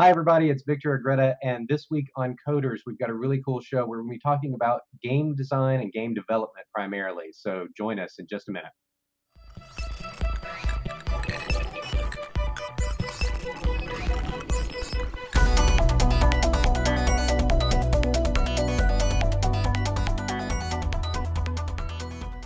Hi, 0.00 0.08
everybody. 0.08 0.48
It's 0.48 0.62
Victor 0.62 0.94
Agreda. 0.94 1.36
and 1.42 1.68
this 1.68 1.88
week 1.90 2.06
on 2.16 2.34
Coders, 2.48 2.78
we've 2.86 2.98
got 2.98 3.10
a 3.10 3.14
really 3.14 3.42
cool 3.44 3.60
show 3.60 3.84
where 3.84 4.00
to 4.00 4.08
be 4.08 4.18
talking 4.18 4.54
about 4.54 4.80
game 5.02 5.34
design 5.34 5.82
and 5.82 5.92
game 5.92 6.14
development 6.14 6.66
primarily. 6.74 7.26
So 7.34 7.66
join 7.76 7.98
us 7.98 8.14
in 8.18 8.26
just 8.26 8.48
a 8.48 8.50
minute. 8.50 8.70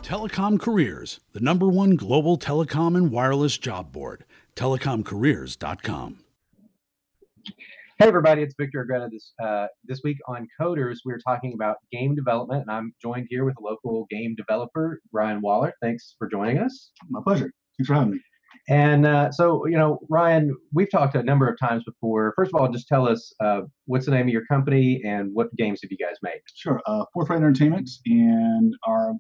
Telecom 0.03 0.59
Careers, 0.59 1.21
the 1.33 1.39
number 1.39 1.69
one 1.69 1.95
global 1.95 2.37
telecom 2.37 2.97
and 2.97 3.13
wireless 3.13 3.57
job 3.57 3.93
board. 3.93 4.25
TelecomCareers.com. 4.57 6.24
Hey, 8.01 8.09
everybody, 8.09 8.43
it's 8.43 8.57
Victor 8.59 8.81
Agreda. 8.81 9.09
This, 9.09 9.35
uh, 9.41 9.69
this 9.85 10.01
week 10.03 10.17
on 10.27 10.49
Coders, 10.61 10.97
we're 11.05 11.21
talking 11.21 11.53
about 11.55 11.77
game 11.93 12.17
development, 12.17 12.63
and 12.63 12.71
I'm 12.71 12.93
joined 13.01 13.29
here 13.31 13.45
with 13.45 13.55
a 13.57 13.63
local 13.63 14.07
game 14.11 14.35
developer, 14.37 15.01
Ryan 15.13 15.41
Waller. 15.41 15.73
Thanks 15.81 16.17
for 16.19 16.29
joining 16.29 16.59
us. 16.59 16.91
My 17.09 17.21
pleasure. 17.23 17.53
Thanks 17.79 17.87
for 17.87 17.95
having 17.95 18.15
me. 18.15 18.21
And 18.69 19.07
uh, 19.07 19.31
so, 19.31 19.69
you 19.69 19.79
know, 19.79 20.01
Ryan, 20.11 20.57
we've 20.73 20.91
talked 20.91 21.15
a 21.15 21.23
number 21.23 21.49
of 21.49 21.57
times 21.57 21.85
before. 21.85 22.33
First 22.35 22.51
of 22.53 22.61
all, 22.61 22.69
just 22.69 22.89
tell 22.89 23.07
us 23.07 23.33
uh, 23.39 23.61
what's 23.85 24.07
the 24.07 24.11
name 24.11 24.27
of 24.27 24.33
your 24.33 24.45
company 24.47 25.01
and 25.05 25.31
what 25.33 25.55
games 25.55 25.79
have 25.85 25.93
you 25.93 25.97
guys 25.97 26.17
made? 26.21 26.41
Sure. 26.53 26.81
Uh, 26.87 27.05
Forthright 27.15 27.37
Entertainment, 27.37 27.89
and 28.07 28.75
our 28.89 29.13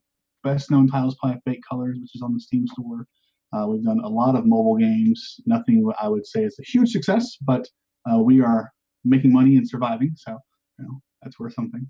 best 0.43 0.73
known 0.73 0.89
title 0.89 1.11
is 1.11 1.17
probably 1.23 1.41
Fate 1.45 1.61
Colors, 1.71 1.97
which 2.01 2.17
is 2.17 2.23
on 2.23 2.35
the 2.35 2.41
Steam 2.41 2.67
store. 2.67 3.07
Uh, 3.53 3.69
we've 3.69 3.85
done 3.85 4.01
a 4.03 4.09
lot 4.09 4.35
of 4.35 4.47
mobile 4.47 4.77
games. 4.77 5.37
Nothing 5.47 5.89
I 6.01 6.09
would 6.09 6.27
say 6.27 6.43
is 6.43 6.59
a 6.59 6.65
huge 6.65 6.91
success, 6.91 7.37
but 7.41 7.69
uh, 8.11 8.19
we 8.19 8.41
are 8.41 8.73
making 9.05 9.33
money 9.33 9.57
and 9.57 9.69
surviving. 9.69 10.13
So, 10.17 10.39
you 10.79 10.85
know, 10.87 11.01
that's 11.23 11.39
worth 11.39 11.55
something. 11.55 11.87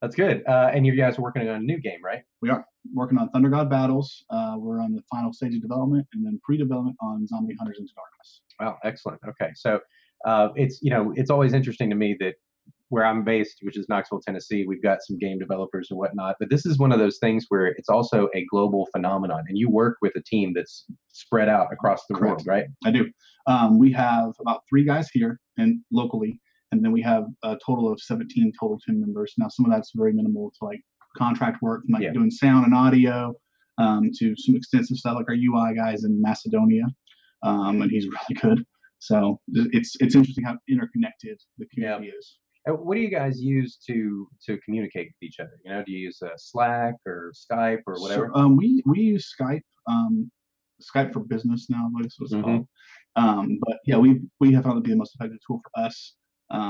That's 0.00 0.16
good. 0.16 0.42
Uh, 0.48 0.70
and 0.72 0.84
you 0.84 0.96
guys 0.96 1.16
are 1.18 1.22
working 1.22 1.48
on 1.48 1.56
a 1.56 1.60
new 1.60 1.78
game, 1.78 2.00
right? 2.04 2.22
We 2.40 2.50
are 2.50 2.66
working 2.92 3.18
on 3.18 3.28
Thunder 3.28 3.48
God 3.48 3.70
Battles. 3.70 4.24
Uh, 4.30 4.56
we're 4.58 4.80
on 4.80 4.92
the 4.94 5.02
final 5.08 5.32
stage 5.32 5.54
of 5.54 5.62
development, 5.62 6.06
and 6.12 6.26
then 6.26 6.40
pre-development 6.42 6.96
on 7.00 7.26
Zombie 7.28 7.54
Hunters 7.56 7.78
into 7.78 7.92
Darkness. 7.94 8.40
Wow, 8.58 8.78
excellent. 8.82 9.20
Okay, 9.28 9.52
so 9.54 9.78
uh, 10.24 10.48
it's 10.56 10.80
you 10.82 10.90
know 10.90 11.12
it's 11.14 11.30
always 11.30 11.52
interesting 11.52 11.88
to 11.90 11.94
me 11.94 12.16
that 12.18 12.34
where 12.92 13.06
I'm 13.06 13.24
based, 13.24 13.60
which 13.62 13.78
is 13.78 13.86
Knoxville, 13.88 14.20
Tennessee, 14.20 14.66
we've 14.68 14.82
got 14.82 14.98
some 15.02 15.16
game 15.16 15.38
developers 15.38 15.86
and 15.90 15.98
whatnot. 15.98 16.36
But 16.38 16.50
this 16.50 16.66
is 16.66 16.78
one 16.78 16.92
of 16.92 16.98
those 16.98 17.16
things 17.16 17.46
where 17.48 17.68
it's 17.68 17.88
also 17.88 18.28
a 18.34 18.44
global 18.50 18.86
phenomenon, 18.94 19.44
and 19.48 19.56
you 19.56 19.70
work 19.70 19.96
with 20.02 20.12
a 20.14 20.20
team 20.22 20.52
that's 20.54 20.84
spread 21.10 21.48
out 21.48 21.68
across 21.72 22.02
the 22.06 22.14
Correct. 22.14 22.30
world, 22.30 22.46
right? 22.46 22.66
I 22.84 22.90
do. 22.90 23.10
Um, 23.46 23.78
we 23.78 23.90
have 23.92 24.34
about 24.40 24.60
three 24.68 24.84
guys 24.84 25.08
here 25.10 25.40
and 25.56 25.80
locally, 25.90 26.38
and 26.70 26.84
then 26.84 26.92
we 26.92 27.00
have 27.00 27.24
a 27.42 27.56
total 27.64 27.90
of 27.90 27.98
17 27.98 28.52
total 28.60 28.78
team 28.86 29.00
members. 29.00 29.32
Now, 29.38 29.48
some 29.48 29.64
of 29.64 29.72
that's 29.72 29.92
very 29.94 30.12
minimal 30.12 30.52
to 30.58 30.64
like 30.66 30.82
contract 31.16 31.62
work, 31.62 31.84
like 31.90 32.02
Yeah. 32.02 32.12
doing 32.12 32.30
sound 32.30 32.66
and 32.66 32.74
audio, 32.74 33.34
um, 33.78 34.10
to 34.18 34.34
some 34.36 34.54
extensive 34.54 34.98
stuff 34.98 35.16
like 35.16 35.30
our 35.30 35.34
UI 35.34 35.74
guys 35.74 36.04
in 36.04 36.20
Macedonia, 36.20 36.84
um, 37.42 37.80
and 37.80 37.90
he's 37.90 38.04
really 38.30 38.38
good. 38.42 38.66
So 38.98 39.40
it's 39.48 39.96
it's 39.98 40.14
interesting 40.14 40.44
how 40.44 40.58
interconnected 40.68 41.40
the 41.56 41.64
community 41.72 42.08
is. 42.08 42.36
What 42.66 42.94
do 42.94 43.00
you 43.00 43.10
guys 43.10 43.40
use 43.40 43.76
to 43.88 44.28
to 44.46 44.58
communicate 44.58 45.08
with 45.08 45.28
each 45.28 45.40
other? 45.40 45.58
You 45.64 45.72
know, 45.72 45.84
do 45.84 45.92
you 45.92 45.98
use 45.98 46.22
uh, 46.22 46.28
Slack 46.36 46.94
or 47.06 47.32
Skype 47.34 47.80
or 47.86 48.00
whatever? 48.00 48.30
So, 48.32 48.40
um, 48.40 48.56
we 48.56 48.82
we 48.86 49.00
use 49.00 49.34
Skype, 49.38 49.62
um, 49.88 50.30
Skype 50.80 51.12
for 51.12 51.20
Business 51.20 51.68
now, 51.68 51.90
I 51.98 52.02
guess 52.02 52.16
it's 52.20 52.32
Mhm. 52.32 52.42
called. 52.44 52.68
Um, 53.16 53.58
but 53.66 53.78
yeah, 53.84 53.98
we 53.98 54.20
we 54.38 54.52
have 54.52 54.64
found 54.64 54.78
it 54.78 54.82
to 54.82 54.84
be 54.84 54.90
the 54.90 54.96
most 54.96 55.14
effective 55.16 55.38
tool 55.46 55.60
for 55.64 55.84
us 55.84 56.16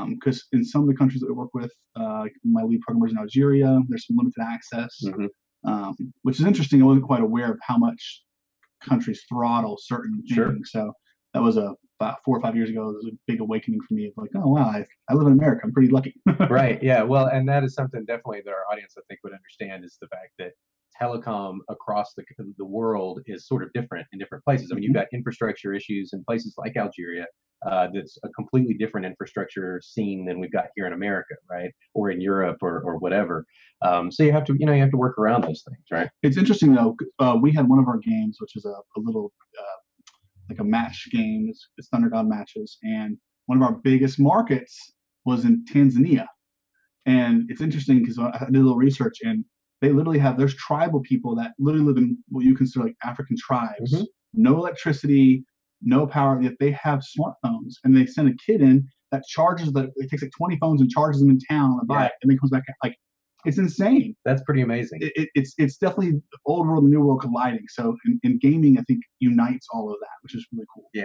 because 0.08 0.46
in 0.52 0.64
some 0.64 0.82
of 0.82 0.88
the 0.88 0.94
countries 0.94 1.20
that 1.20 1.26
we 1.26 1.34
work 1.34 1.52
with, 1.54 1.72
uh, 1.96 2.26
my 2.44 2.62
lead 2.62 2.80
programmer 2.82 3.06
is 3.06 3.12
in 3.12 3.18
Algeria. 3.18 3.80
There's 3.88 4.06
some 4.06 4.16
limited 4.16 4.40
access, 4.40 4.96
Mhm. 5.04 5.28
um, 5.64 5.94
which 6.22 6.38
is 6.40 6.46
interesting. 6.46 6.80
I 6.80 6.86
wasn't 6.86 7.04
quite 7.06 7.22
aware 7.22 7.50
of 7.52 7.58
how 7.62 7.76
much 7.76 8.24
countries 8.80 9.22
throttle 9.28 9.76
certain 9.78 10.22
things. 10.22 10.70
So 10.70 10.92
that 11.34 11.42
was 11.42 11.56
a 11.58 11.76
about 12.02 12.18
four 12.24 12.36
or 12.36 12.40
five 12.40 12.56
years 12.56 12.68
ago. 12.68 12.90
It 12.90 12.96
was 12.96 13.06
a 13.12 13.16
big 13.26 13.40
awakening 13.40 13.80
for 13.86 13.94
me 13.94 14.06
of 14.06 14.12
like, 14.16 14.30
oh 14.34 14.48
wow, 14.48 14.64
I, 14.64 14.84
I 15.08 15.14
live 15.14 15.26
in 15.26 15.34
America. 15.34 15.62
I'm 15.64 15.72
pretty 15.72 15.90
lucky. 15.90 16.14
right. 16.50 16.82
Yeah. 16.82 17.02
Well, 17.02 17.26
and 17.26 17.48
that 17.48 17.64
is 17.64 17.74
something 17.74 18.04
definitely 18.06 18.42
that 18.44 18.50
our 18.50 18.64
audience, 18.70 18.94
I 18.98 19.02
think, 19.08 19.20
would 19.24 19.32
understand 19.32 19.84
is 19.84 19.96
the 20.00 20.08
fact 20.08 20.32
that 20.38 20.52
telecom 21.00 21.58
across 21.70 22.12
the 22.14 22.24
the 22.58 22.64
world 22.64 23.20
is 23.26 23.46
sort 23.46 23.62
of 23.62 23.72
different 23.72 24.06
in 24.12 24.18
different 24.18 24.44
places. 24.44 24.70
I 24.70 24.74
mean, 24.74 24.84
you've 24.84 24.94
got 24.94 25.06
infrastructure 25.12 25.72
issues 25.72 26.10
in 26.12 26.24
places 26.24 26.54
like 26.58 26.76
Algeria. 26.76 27.26
Uh, 27.64 27.86
that's 27.94 28.18
a 28.24 28.28
completely 28.30 28.74
different 28.74 29.06
infrastructure 29.06 29.80
scene 29.84 30.24
than 30.24 30.40
we've 30.40 30.52
got 30.52 30.66
here 30.74 30.84
in 30.84 30.92
America, 30.92 31.36
right? 31.48 31.70
Or 31.94 32.10
in 32.10 32.20
Europe 32.20 32.56
or, 32.60 32.80
or 32.80 32.98
whatever. 32.98 33.46
Um, 33.82 34.10
so 34.10 34.24
you 34.24 34.32
have 34.32 34.44
to, 34.46 34.56
you 34.58 34.66
know, 34.66 34.72
you 34.72 34.80
have 34.80 34.90
to 34.90 34.96
work 34.96 35.16
around 35.16 35.44
those 35.44 35.62
things, 35.68 35.84
right? 35.92 36.08
It's 36.24 36.36
interesting 36.36 36.74
though. 36.74 36.96
Uh, 37.20 37.38
we 37.40 37.52
had 37.52 37.68
one 37.68 37.78
of 37.78 37.86
our 37.86 37.98
games, 37.98 38.38
which 38.40 38.56
is 38.56 38.64
a, 38.64 38.70
a 38.70 39.00
little 39.00 39.32
uh, 39.56 39.71
like 40.52 40.60
a 40.60 40.64
match 40.68 41.08
game. 41.10 41.46
It's, 41.48 41.68
it's 41.78 41.88
Thunder 41.88 42.08
God 42.10 42.28
matches, 42.28 42.78
and 42.82 43.16
one 43.46 43.58
of 43.58 43.62
our 43.62 43.72
biggest 43.82 44.18
markets 44.20 44.92
was 45.24 45.44
in 45.44 45.64
Tanzania. 45.64 46.26
And 47.06 47.50
it's 47.50 47.60
interesting 47.60 48.00
because 48.00 48.18
I 48.18 48.46
did 48.46 48.56
a 48.56 48.60
little 48.60 48.76
research, 48.76 49.18
and 49.22 49.44
they 49.80 49.90
literally 49.92 50.18
have 50.20 50.38
there's 50.38 50.54
tribal 50.56 51.00
people 51.00 51.34
that 51.36 51.52
literally 51.58 51.86
live 51.86 51.96
in 51.96 52.16
what 52.28 52.44
you 52.44 52.54
consider 52.54 52.84
like 52.86 52.96
African 53.04 53.36
tribes, 53.38 53.92
Mhm. 53.92 54.06
no 54.34 54.56
electricity, 54.56 55.44
no 55.82 56.06
power. 56.06 56.40
Yet 56.40 56.54
they 56.60 56.70
have 56.72 57.00
smartphones, 57.00 57.74
and 57.84 57.96
they 57.96 58.06
send 58.06 58.28
a 58.28 58.34
kid 58.46 58.60
in 58.60 58.86
that 59.10 59.24
charges 59.28 59.72
that 59.72 59.90
it 59.96 60.08
takes 60.10 60.22
like 60.22 60.32
20 60.36 60.56
phones 60.58 60.80
and 60.80 60.88
charges 60.90 61.20
them 61.20 61.30
in 61.30 61.38
town 61.50 61.76
and 61.80 61.88
buy 61.88 62.04
Yeah. 62.04 62.10
and 62.22 62.30
then 62.30 62.38
comes 62.38 62.50
back 62.50 62.62
like 62.84 62.96
it's 63.44 63.58
insane 63.58 64.14
That's 64.24 64.42
pretty 64.42 64.62
amazing. 64.62 65.00
it, 65.02 65.12
it- 65.16 65.30
it's 65.34 65.54
it's 65.58 65.76
definitely 65.76 66.20
old 66.46 66.66
world 66.66 66.84
and 66.84 66.92
new 66.92 67.00
world 67.00 67.20
colliding. 67.20 67.64
So 67.68 67.96
in, 68.06 68.20
in 68.22 68.38
gaming, 68.38 68.78
I 68.78 68.82
think 68.82 69.00
unites 69.20 69.66
all 69.72 69.90
of 69.92 69.98
that, 70.00 70.16
which 70.22 70.34
is 70.34 70.46
really 70.52 70.66
cool. 70.74 70.84
Yeah, 70.94 71.04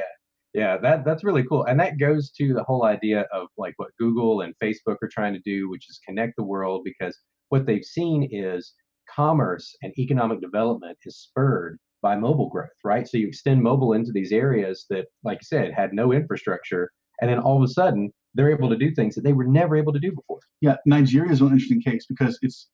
yeah, 0.54 0.78
that 0.78 1.06
that's 1.06 1.24
really 1.24 1.44
cool, 1.44 1.64
and 1.66 1.80
that 1.80 2.00
goes 2.00 2.32
to 2.32 2.54
the 2.54 2.64
whole 2.64 2.86
idea 2.86 3.22
of 3.34 3.48
like 3.58 3.74
what 3.78 3.90
Google 4.00 4.42
and 4.42 4.54
Facebook 4.64 4.98
are 5.02 5.10
trying 5.12 5.34
to 5.34 5.40
do, 5.46 5.70
which 5.70 5.90
is 5.90 6.00
connect 6.08 6.34
the 6.38 6.44
world. 6.44 6.82
Because 6.84 7.18
what 7.50 7.66
they've 7.66 7.84
seen 7.84 8.28
is 8.32 8.74
commerce 9.14 9.76
and 9.82 9.94
economic 9.98 10.42
development 10.42 10.98
is 11.06 11.18
spurred 11.18 11.78
by 12.02 12.16
mobile 12.16 12.50
growth, 12.50 12.70
right? 12.84 13.08
So 13.08 13.18
you 13.18 13.28
extend 13.28 13.62
mobile 13.64 13.94
into 13.94 14.12
these 14.14 14.32
areas 14.32 14.86
that, 14.90 15.06
like 15.24 15.40
you 15.42 15.46
said, 15.46 15.74
had 15.74 15.94
no 15.94 16.12
infrastructure, 16.14 16.92
and 17.22 17.30
then 17.30 17.40
all 17.40 17.58
of 17.58 17.64
a 17.64 17.74
sudden 17.74 18.12
they're 18.36 18.52
able 18.52 18.70
to 18.70 18.78
do 18.78 18.94
things 18.94 19.16
that 19.16 19.24
they 19.24 19.34
were 19.34 19.46
never 19.46 19.76
able 19.76 19.94
to 19.94 20.00
do 20.00 20.12
before. 20.12 20.40
Yeah, 20.62 20.76
Nigeria 20.86 21.32
is 21.32 21.42
an 21.42 21.48
interesting 21.48 21.82
case 21.82 22.06
because 22.08 22.38
it's 22.42 22.70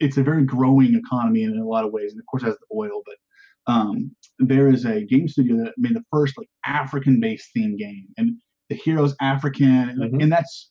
it's 0.00 0.16
a 0.18 0.22
very 0.22 0.44
growing 0.44 0.94
economy 0.94 1.42
in 1.44 1.58
a 1.58 1.64
lot 1.64 1.84
of 1.84 1.92
ways, 1.92 2.12
and 2.12 2.20
of 2.20 2.26
course 2.26 2.42
it 2.42 2.46
has 2.46 2.56
the 2.58 2.76
oil. 2.76 3.02
But 3.06 3.72
um, 3.72 4.14
there 4.38 4.68
is 4.68 4.84
a 4.84 5.04
game 5.04 5.28
studio 5.28 5.56
that 5.64 5.74
made 5.78 5.94
the 5.94 6.04
first 6.12 6.36
like 6.36 6.48
African-based 6.66 7.50
theme 7.54 7.76
game, 7.76 8.06
and 8.18 8.36
the 8.68 8.76
hero's 8.76 9.14
African, 9.20 9.96
Mhm. 9.98 10.22
and 10.22 10.32
that's 10.32 10.70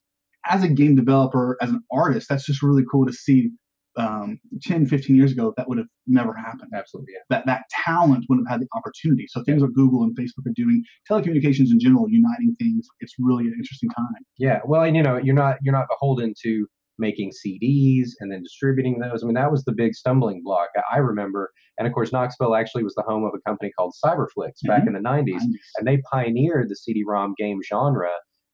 as 0.49 0.63
a 0.63 0.67
game 0.67 0.95
developer, 0.95 1.57
as 1.61 1.69
an 1.69 1.81
artist, 1.91 2.27
that's 2.29 2.45
just 2.45 2.61
really 2.61 2.83
cool 2.91 3.05
to 3.05 3.13
see. 3.13 3.51
Um, 3.95 4.39
10, 4.63 4.87
15 4.87 5.15
years 5.15 5.31
ago, 5.31 5.53
that 5.55 5.69
would 5.69 5.77
have 5.77 5.87
never 6.07 6.33
happened. 6.33 6.71
Absolutely, 6.73 7.13
yeah. 7.13 7.19
that 7.29 7.45
that 7.45 7.63
talent 7.85 8.25
wouldn't 8.27 8.47
have 8.47 8.59
had 8.59 8.61
the 8.61 8.67
opportunity. 8.75 9.27
So 9.27 9.43
things 9.43 9.61
like 9.61 9.71
Google 9.73 10.03
and 10.03 10.17
Facebook 10.17 10.47
are 10.47 10.53
doing, 10.55 10.83
telecommunications 11.09 11.71
in 11.71 11.79
general, 11.79 12.09
uniting 12.09 12.55
things. 12.59 12.87
It's 13.01 13.13
really 13.19 13.43
an 13.45 13.53
interesting 13.55 13.89
time. 13.91 14.23
Yeah, 14.39 14.61
well, 14.65 14.81
and 14.81 14.95
you 14.95 15.03
know, 15.03 15.17
you're 15.17 15.35
not 15.35 15.57
you're 15.61 15.73
not 15.73 15.87
beholden 15.89 16.33
to 16.43 16.67
making 16.99 17.31
CDs 17.31 18.09
and 18.19 18.31
then 18.31 18.43
distributing 18.43 18.99
those. 18.99 19.23
I 19.23 19.25
mean, 19.25 19.33
that 19.35 19.51
was 19.51 19.63
the 19.63 19.71
big 19.71 19.93
stumbling 19.95 20.41
block. 20.43 20.69
I- 20.91 20.97
remember, 20.99 21.51
and 21.77 21.87
of 21.87 21.93
course, 21.93 22.11
Knoxville 22.11 22.55
actually 22.55 22.83
was 22.83 22.95
the 22.95 23.03
home 23.03 23.23
of 23.23 23.33
a 23.35 23.41
company 23.47 23.71
called 23.77 23.93
Cyberflix 24.03 24.51
back 24.65 24.87
in 24.87 24.93
the 24.93 24.99
'90s, 24.99 25.41
and 25.77 25.87
they 25.87 26.01
pioneered 26.11 26.69
the 26.69 26.75
CD-ROM 26.75 27.35
game 27.37 27.59
genre. 27.67 28.09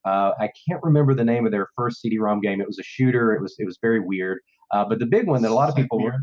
Uh, 0.06 0.32
I 0.40 0.50
can't 0.68 0.82
remember 0.84 1.14
the 1.14 1.24
name 1.26 1.46
of 1.46 1.52
their 1.52 1.68
first 1.76 2.02
CD-ROM 2.02 2.40
game. 2.42 2.62
It 2.62 2.68
was 2.68 2.80
a 2.80 2.84
shooter. 2.84 3.34
It 3.34 3.42
was 3.42 3.56
it 3.60 3.66
was 3.66 3.78
very 3.82 4.00
weird. 4.00 4.40
Uh, 4.72 4.86
but 4.88 5.00
the 5.00 5.06
big 5.06 5.28
one 5.28 5.42
that 5.42 5.52
a 5.52 5.54
lot 5.54 5.70
of 5.70 5.76
people 5.76 6.02
were. 6.02 6.14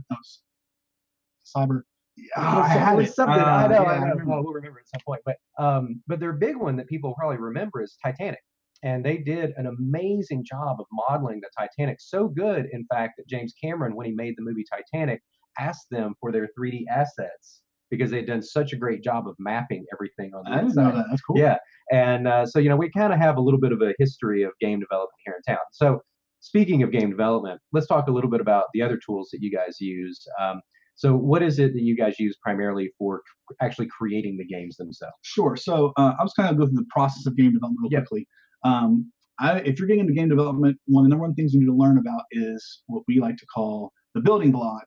Cyber-. 1.56 1.82
Yeah, 2.16 2.26
I 2.36 2.68
had 2.68 2.98
it. 2.98 3.12
something. 3.14 3.34
I 3.38 3.64
Uh, 3.64 3.68
know. 3.68 3.82
yeah, 3.82 3.88
I 3.90 3.98
know. 3.98 4.00
remember. 4.06 4.24
Well, 4.26 4.42
we'll 4.44 4.54
remember 4.54 4.78
at 4.80 4.88
some 4.88 5.00
point. 5.06 5.20
But 5.26 5.36
um, 5.58 6.02
but 6.06 6.18
their 6.18 6.32
big 6.32 6.56
one 6.56 6.76
that 6.76 6.88
people 6.88 7.14
probably 7.14 7.36
remember 7.36 7.82
is 7.82 7.96
Titanic, 8.02 8.40
and 8.82 9.04
they 9.04 9.18
did 9.18 9.52
an 9.58 9.66
amazing 9.66 10.44
job 10.44 10.80
of 10.80 10.86
modeling 11.10 11.40
the 11.40 11.50
Titanic. 11.58 11.98
So 12.00 12.28
good, 12.28 12.66
in 12.72 12.86
fact, 12.86 13.14
that 13.18 13.28
James 13.28 13.52
Cameron, 13.62 13.94
when 13.94 14.06
he 14.06 14.12
made 14.12 14.34
the 14.38 14.42
movie 14.42 14.64
Titanic, 14.64 15.20
asked 15.58 15.86
them 15.90 16.14
for 16.20 16.32
their 16.32 16.48
3D 16.58 16.84
assets 16.90 17.60
because 17.90 18.10
they 18.10 18.16
had 18.16 18.26
done 18.26 18.42
such 18.42 18.72
a 18.72 18.76
great 18.76 19.02
job 19.04 19.28
of 19.28 19.34
mapping 19.38 19.84
everything 19.92 20.34
on 20.34 20.42
the 20.44 20.50
I 20.50 20.54
didn't 20.54 20.68
inside. 20.70 20.82
know 20.88 20.96
that. 20.96 21.06
That's 21.10 21.22
cool. 21.22 21.38
Yeah, 21.38 21.58
and 21.92 22.26
uh, 22.26 22.46
so 22.46 22.60
you 22.60 22.70
know 22.70 22.76
we 22.76 22.90
kind 22.90 23.12
of 23.12 23.18
have 23.18 23.36
a 23.36 23.40
little 23.42 23.60
bit 23.60 23.72
of 23.72 23.82
a 23.82 23.92
history 23.98 24.42
of 24.42 24.52
game 24.58 24.80
development 24.80 25.12
here 25.26 25.34
in 25.36 25.42
town. 25.54 25.62
So 25.72 26.00
speaking 26.40 26.82
of 26.82 26.90
game 26.92 27.10
development, 27.10 27.60
let's 27.72 27.86
talk 27.86 28.08
a 28.08 28.10
little 28.12 28.30
bit 28.30 28.40
about 28.40 28.66
the 28.74 28.82
other 28.82 28.98
tools 29.04 29.28
that 29.32 29.40
you 29.40 29.50
guys 29.50 29.80
use. 29.80 30.24
Um, 30.40 30.60
so 30.94 31.14
what 31.14 31.42
is 31.42 31.58
it 31.58 31.74
that 31.74 31.82
you 31.82 31.96
guys 31.96 32.18
use 32.18 32.36
primarily 32.42 32.90
for 32.98 33.22
actually 33.60 33.88
creating 33.88 34.38
the 34.38 34.46
games 34.46 34.76
themselves? 34.76 35.14
Sure. 35.22 35.56
So 35.56 35.92
uh, 35.98 36.14
I 36.18 36.22
was 36.22 36.32
kind 36.32 36.48
of 36.50 36.56
go 36.56 36.66
through 36.66 36.76
the 36.76 36.86
process 36.90 37.26
of 37.26 37.36
game 37.36 37.52
development 37.52 37.80
real 37.82 37.92
Yeah. 37.92 37.98
quickly. 38.00 38.26
Um, 38.64 39.12
I, 39.38 39.58
if 39.58 39.78
you're 39.78 39.86
getting 39.86 40.00
into 40.00 40.14
game 40.14 40.30
development, 40.30 40.78
one 40.86 41.04
of 41.04 41.06
the 41.06 41.10
number 41.10 41.26
one 41.26 41.34
things 41.34 41.52
you 41.52 41.60
need 41.60 41.66
to 41.66 41.74
learn 41.74 41.98
about 41.98 42.22
is 42.30 42.82
what 42.86 43.02
we 43.06 43.20
like 43.20 43.36
to 43.36 43.46
call 43.46 43.92
the 44.14 44.22
building 44.22 44.50
block 44.50 44.86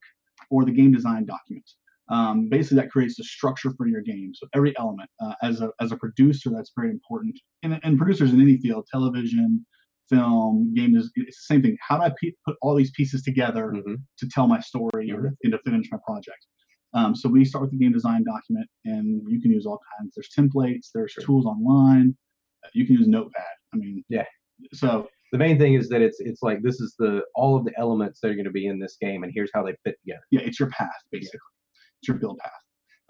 or 0.50 0.66
the 0.66 0.72
game 0.72 0.92
design 0.92 1.26
document. 1.26 1.70
Um, 2.10 2.50
basically, 2.50 2.78
that 2.78 2.90
creates 2.90 3.16
the 3.18 3.24
structure 3.24 3.72
for 3.78 3.88
your 3.88 4.02
game. 4.02 4.32
So 4.34 4.48
every 4.56 4.74
element, 4.80 5.12
uh, 5.24 5.36
as 5.44 5.62
a 5.62 5.70
as 5.80 5.92
a 5.92 5.98
producer, 5.98 6.50
that's 6.50 6.72
very 6.76 6.90
important. 6.90 7.40
And, 7.62 7.80
and 7.84 8.00
producers 8.00 8.34
in 8.34 8.42
any 8.42 8.58
field, 8.58 8.88
television, 8.92 9.64
film, 10.10 10.74
game 10.74 10.96
is 10.96 11.12
it's 11.16 11.38
the 11.48 11.54
same 11.54 11.62
thing. 11.62 11.78
How 11.82 11.98
do 11.98 12.04
I 12.04 12.10
pe- 12.22 12.32
put 12.46 12.56
all 12.62 12.76
these 12.76 12.92
pieces 12.92 13.22
together 13.24 13.72
Mhm. 13.76 13.98
to 14.18 14.30
tell 14.30 14.48
my 14.48 14.60
story 14.60 15.12
or 15.12 15.22
Mhm. 15.24 15.36
and 15.44 15.52
to 15.54 15.60
finish 15.60 15.88
my 15.92 16.00
project? 16.06 16.46
Um, 16.94 17.16
so 17.16 17.30
we 17.30 17.46
start 17.46 17.62
with 17.64 17.72
the 17.72 17.78
game 17.78 17.92
design 17.92 18.24
document, 18.24 18.68
and 18.86 19.22
you 19.30 19.40
can 19.42 19.52
use 19.52 19.66
all 19.66 19.80
kinds. 20.00 20.16
There's 20.16 20.30
templates, 20.36 20.90
there's 20.94 21.12
Sure. 21.12 21.24
tools 21.24 21.46
online. 21.46 22.18
You 22.74 22.86
can 22.86 22.96
use 22.96 23.08
Notepad. 23.08 23.46
I 23.74 23.78
mean, 23.78 24.04
Yeah. 24.10 24.26
So 24.74 25.08
The 25.32 25.38
main 25.38 25.60
thing 25.60 25.76
is 25.76 25.90
that 25.90 26.02
it's 26.02 26.20
it's 26.20 26.42
like 26.42 26.64
this 26.64 26.82
is 26.82 26.96
the 26.98 27.24
all 27.36 27.56
of 27.56 27.64
the 27.64 27.72
elements 27.78 28.20
that 28.20 28.32
are 28.32 28.34
going 28.34 28.46
to 28.46 28.52
be 28.52 28.66
in 28.66 28.80
this 28.80 28.98
game, 29.00 29.24
and 29.24 29.32
here's 29.32 29.52
how 29.54 29.62
they 29.64 29.76
fit 29.84 29.96
together. 30.02 30.24
yeah, 30.32 30.40
it's 30.42 30.60
your 30.60 30.70
path 30.72 31.02
basically. 31.12 31.40
It's 32.02 32.08
your 32.08 32.18
build 32.18 32.40
path. 32.40 32.52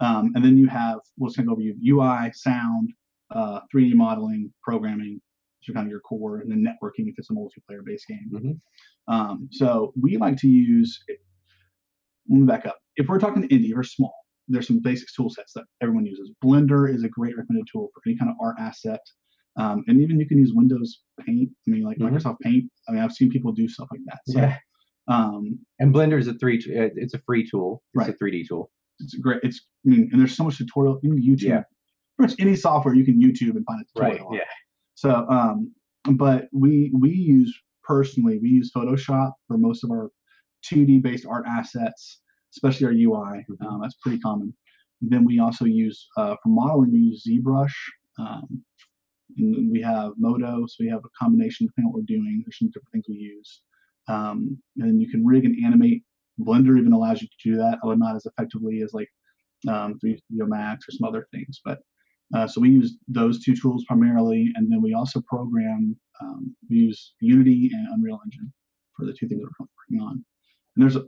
Um, 0.00 0.32
and 0.34 0.44
then 0.44 0.58
you 0.58 0.66
have 0.68 0.98
what's 1.16 1.34
going 1.36 1.46
to 1.46 1.48
go 1.48 1.52
over 1.52 1.62
you 1.62 1.74
UI, 1.96 2.30
sound, 2.34 2.92
uh, 3.30 3.60
3D 3.72 3.94
modeling, 3.94 4.52
programming. 4.62 5.20
So 5.62 5.72
kind 5.74 5.86
of 5.86 5.90
your 5.90 6.00
core, 6.00 6.38
and 6.40 6.50
then 6.50 6.62
networking 6.64 7.08
if 7.08 7.14
it's 7.18 7.30
a 7.30 7.34
multiplayer 7.34 7.84
based 7.84 8.06
game. 8.08 8.30
Mhm. 8.32 8.60
Um, 9.12 9.48
so 9.52 9.92
we 10.00 10.16
like 10.16 10.36
to 10.38 10.48
use. 10.48 10.98
Let 12.28 12.40
me 12.40 12.46
back 12.46 12.66
up. 12.66 12.78
If 12.96 13.08
we're 13.08 13.18
talking 13.18 13.42
indie 13.48 13.74
or 13.76 13.82
small, 13.82 14.14
there's 14.48 14.66
some 14.66 14.78
basic 14.80 15.08
tool 15.14 15.30
sets 15.30 15.52
that 15.54 15.64
everyone 15.80 16.06
uses. 16.06 16.30
Blender 16.44 16.92
is 16.92 17.02
a 17.04 17.08
great 17.08 17.36
recommended 17.36 17.66
tool 17.72 17.90
for 17.92 18.02
any 18.06 18.16
kind 18.16 18.30
of 18.30 18.36
art 18.40 18.56
asset. 18.58 19.00
Um, 19.56 19.84
and 19.88 20.00
even 20.00 20.18
you 20.20 20.26
can 20.28 20.38
use 20.38 20.52
Windows 20.54 21.02
Paint. 21.20 21.50
I 21.66 21.70
mean, 21.70 21.82
like 21.82 21.98
Mhm. 21.98 22.10
Microsoft 22.10 22.38
Paint. 22.40 22.70
I 22.88 22.92
mean, 22.92 23.00
I've 23.02 23.12
seen 23.12 23.30
people 23.30 23.52
do 23.52 23.68
stuff 23.68 23.88
like 23.90 24.00
that. 24.06 24.20
So, 24.26 24.38
Yeah. 24.38 24.58
um, 25.08 25.58
And 25.80 25.92
Blender 25.92 26.18
is 26.18 26.28
a 26.28 26.34
three. 26.34 26.58
uh, 26.58 26.90
It's 26.94 27.14
a 27.14 27.18
free 27.18 27.46
tool. 27.48 27.82
It's 27.94 28.08
a 28.08 28.12
3D 28.12 28.44
tool. 28.44 28.70
it's 29.00 29.14
great. 29.14 29.40
It's 29.42 29.66
I 29.86 29.90
mean, 29.90 30.08
and 30.12 30.20
there's 30.20 30.36
so 30.36 30.44
much 30.44 30.58
tutorial 30.58 31.00
in 31.02 31.12
YouTube. 31.22 31.42
Yeah. 31.42 31.64
Pretty 32.16 32.32
much 32.32 32.40
any 32.40 32.54
software 32.54 32.94
you 32.94 33.04
can 33.04 33.18
YouTube 33.20 33.56
and 33.56 33.64
find 33.64 33.80
a 33.80 34.00
Right. 34.00 34.10
tutorial. 34.12 34.28
on. 34.28 34.34
Yeah. 34.34 34.44
So, 35.00 35.26
um, 35.30 35.72
but 36.12 36.48
we 36.52 36.92
we 36.94 37.08
use 37.10 37.58
personally 37.82 38.38
we 38.38 38.50
use 38.50 38.70
Photoshop 38.76 39.32
for 39.48 39.56
most 39.56 39.82
of 39.82 39.90
our 39.90 40.10
2D 40.66 41.00
based 41.02 41.24
art 41.26 41.46
assets, 41.48 42.20
especially 42.54 42.86
our 42.86 42.92
UI. 42.92 43.46
Mhm. 43.48 43.66
Um, 43.66 43.80
that's 43.80 43.94
pretty 44.02 44.18
common. 44.18 44.54
Then 45.00 45.24
we 45.24 45.38
also 45.38 45.64
use 45.64 46.06
uh, 46.18 46.36
for 46.42 46.50
modeling 46.50 46.92
we 46.92 46.98
use 46.98 47.24
ZBrush. 47.26 47.72
Um, 48.18 48.62
and 49.38 49.70
we 49.70 49.80
have 49.80 50.12
Modo, 50.18 50.66
so 50.66 50.76
we 50.80 50.88
have 50.88 51.02
a 51.02 51.16
combination 51.18 51.66
depending 51.66 51.86
on 51.86 51.92
what 51.92 52.00
we're 52.00 52.16
doing. 52.16 52.42
There's 52.44 52.58
some 52.58 52.68
different 52.68 52.92
things 52.92 53.06
we 53.08 53.16
use. 53.16 53.62
Um, 54.06 54.58
and 54.76 54.86
then 54.88 55.00
you 55.00 55.08
can 55.08 55.24
rig 55.24 55.46
and 55.46 55.56
animate. 55.64 56.02
Blender 56.38 56.78
even 56.78 56.92
allows 56.92 57.22
you 57.22 57.28
to 57.28 57.50
do 57.50 57.56
that, 57.56 57.78
although 57.82 57.96
not 57.96 58.16
as 58.16 58.26
effectively 58.26 58.82
as 58.82 58.92
like 58.92 59.08
um, 59.66 59.98
3D 60.04 60.20
Max 60.30 60.86
or 60.88 60.92
some 60.92 61.08
other 61.08 61.26
things. 61.32 61.60
But 61.64 61.78
uh, 62.34 62.46
so 62.46 62.60
we 62.60 62.70
use 62.70 62.96
those 63.08 63.42
two 63.42 63.54
tools 63.56 63.84
primarily, 63.86 64.50
and 64.54 64.70
then 64.70 64.80
we 64.82 64.94
also 64.94 65.20
program. 65.26 65.96
Um, 66.22 66.54
we 66.68 66.76
use 66.76 67.14
Unity 67.20 67.70
and 67.72 67.88
Unreal 67.94 68.20
Engine 68.24 68.52
for 68.96 69.06
the 69.06 69.12
two 69.12 69.26
things 69.26 69.40
that 69.40 69.48
we're 69.58 69.66
working 69.90 70.06
on. 70.06 70.24
And 70.76 70.82
there's 70.82 70.96
a, 70.96 71.04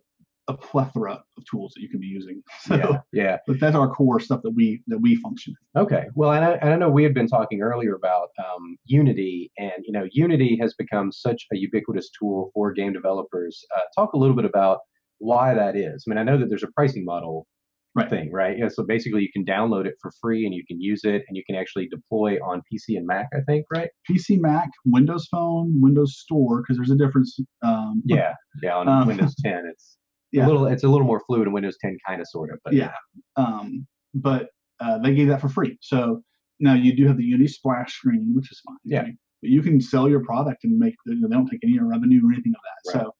a 0.49 0.57
plethora 0.57 1.23
of 1.37 1.45
tools 1.49 1.73
that 1.75 1.83
you 1.83 1.89
can 1.89 2.01
be 2.01 2.07
using. 2.07 2.43
So, 2.63 2.77
Yeah. 2.77 2.99
Yeah. 3.13 3.37
but 3.47 3.61
that's 3.61 3.77
our 3.77 3.89
core 3.89 4.21
stuff 4.21 4.41
that 4.43 4.51
we 4.51 4.83
that 4.87 4.99
we 4.99 5.17
function. 5.17 5.55
in. 5.77 5.83
Okay. 5.83 6.05
Well, 6.15 6.33
and 6.33 6.45
I, 6.45 6.53
and 6.55 6.71
I 6.71 6.77
know 6.77 6.89
we 6.89 7.05
had 7.05 7.15
been 7.15 7.29
talking 7.29 7.61
earlier 7.61 7.95
about 7.95 8.31
um, 8.39 8.77
Unity, 8.87 9.53
and 9.59 9.73
you 9.85 9.93
know, 9.93 10.09
Unity 10.13 10.59
has 10.61 10.75
become 10.75 11.13
such 11.13 11.47
a 11.53 11.57
ubiquitous 11.57 12.11
tool 12.19 12.51
for 12.55 12.73
game 12.73 12.93
developers. 12.93 13.65
Uh, 13.77 13.81
talk 13.95 14.15
a 14.15 14.19
little 14.19 14.35
bit 14.37 14.45
about 14.47 14.79
why 15.19 15.55
that 15.55 15.77
is. 15.77 16.05
I 16.07 16.11
mean, 16.11 16.19
I 16.19 16.25
know 16.25 16.39
that 16.39 16.49
there's 16.49 16.65
a 16.65 16.73
pricing 16.75 17.05
model 17.05 17.47
Right. 17.95 18.09
thing, 18.09 18.33
right? 18.33 18.57
Yeah. 18.59 18.69
So 18.69 18.85
basically, 18.85 19.21
you 19.21 19.29
can 19.33 19.45
download 19.45 19.85
it 19.87 19.95
for 20.01 20.11
free, 20.21 20.47
and 20.47 20.55
you 20.55 20.65
can 20.67 20.81
use 20.81 21.03
it, 21.05 21.23
and 21.29 21.37
you 21.37 21.43
can 21.47 21.57
actually 21.57 21.89
deploy 21.89 22.37
on 22.39 22.63
PC 22.73 22.97
and 22.97 23.07
Mac. 23.07 23.29
I 23.35 23.41
think, 23.47 23.67
right? 23.71 23.91
PC, 24.11 24.41
Mac, 24.41 24.71
Windows 24.87 25.29
Phone, 25.31 25.79
Windows 25.81 26.19
Store, 26.19 26.63
because 26.63 26.77
there's 26.79 26.91
a 26.91 26.97
difference. 26.97 27.39
Um, 27.63 28.03
Yeah. 28.07 28.33
Yeah. 28.63 28.77
On 28.77 28.89
Um, 28.89 29.07
Windows 29.09 29.35
10, 29.45 29.67
it's 29.71 29.99
Yeah. 30.33 30.47
a 30.47 30.49
little. 30.49 30.67
It's 30.67 30.85
a 30.85 30.89
little 30.89 31.07
more 31.07 31.21
fluid 31.27 31.47
in 31.49 31.53
Windows 31.53 31.77
10, 31.83 31.99
kind 32.07 32.21
of, 32.23 32.27
sort 32.29 32.51
of. 32.51 32.59
But 32.65 32.73
yeah. 32.73 32.93
Um, 33.37 33.87
but 34.15 34.49
uh, 34.81 34.99
they 34.99 35.15
gave 35.15 35.29
that 35.29 35.41
for 35.43 35.49
free. 35.51 35.77
So 35.83 36.23
now 36.61 36.73
you 36.75 36.97
do 36.97 37.07
have 37.09 37.19
the 37.19 37.25
Unity 37.25 37.49
splash 37.49 37.93
screen, 37.95 38.33
which 38.35 38.51
is 38.51 38.61
fine. 38.67 38.77
Yeah. 38.85 39.03
right? 39.03 39.15
But 39.43 39.51
you 39.51 39.61
can 39.61 39.81
sell 39.83 40.09
your 40.09 40.25
product 40.25 40.65
and 40.65 40.79
make. 40.79 40.95
You 41.05 41.17
know, 41.21 41.29
they 41.29 41.35
don't 41.35 41.47
take 41.47 41.61
any 41.63 41.79
revenue 41.79 42.21
or 42.27 42.33
anything 42.33 42.55
of 42.57 42.61
that. 42.63 42.99
Right. 42.99 43.05
So 43.05 43.13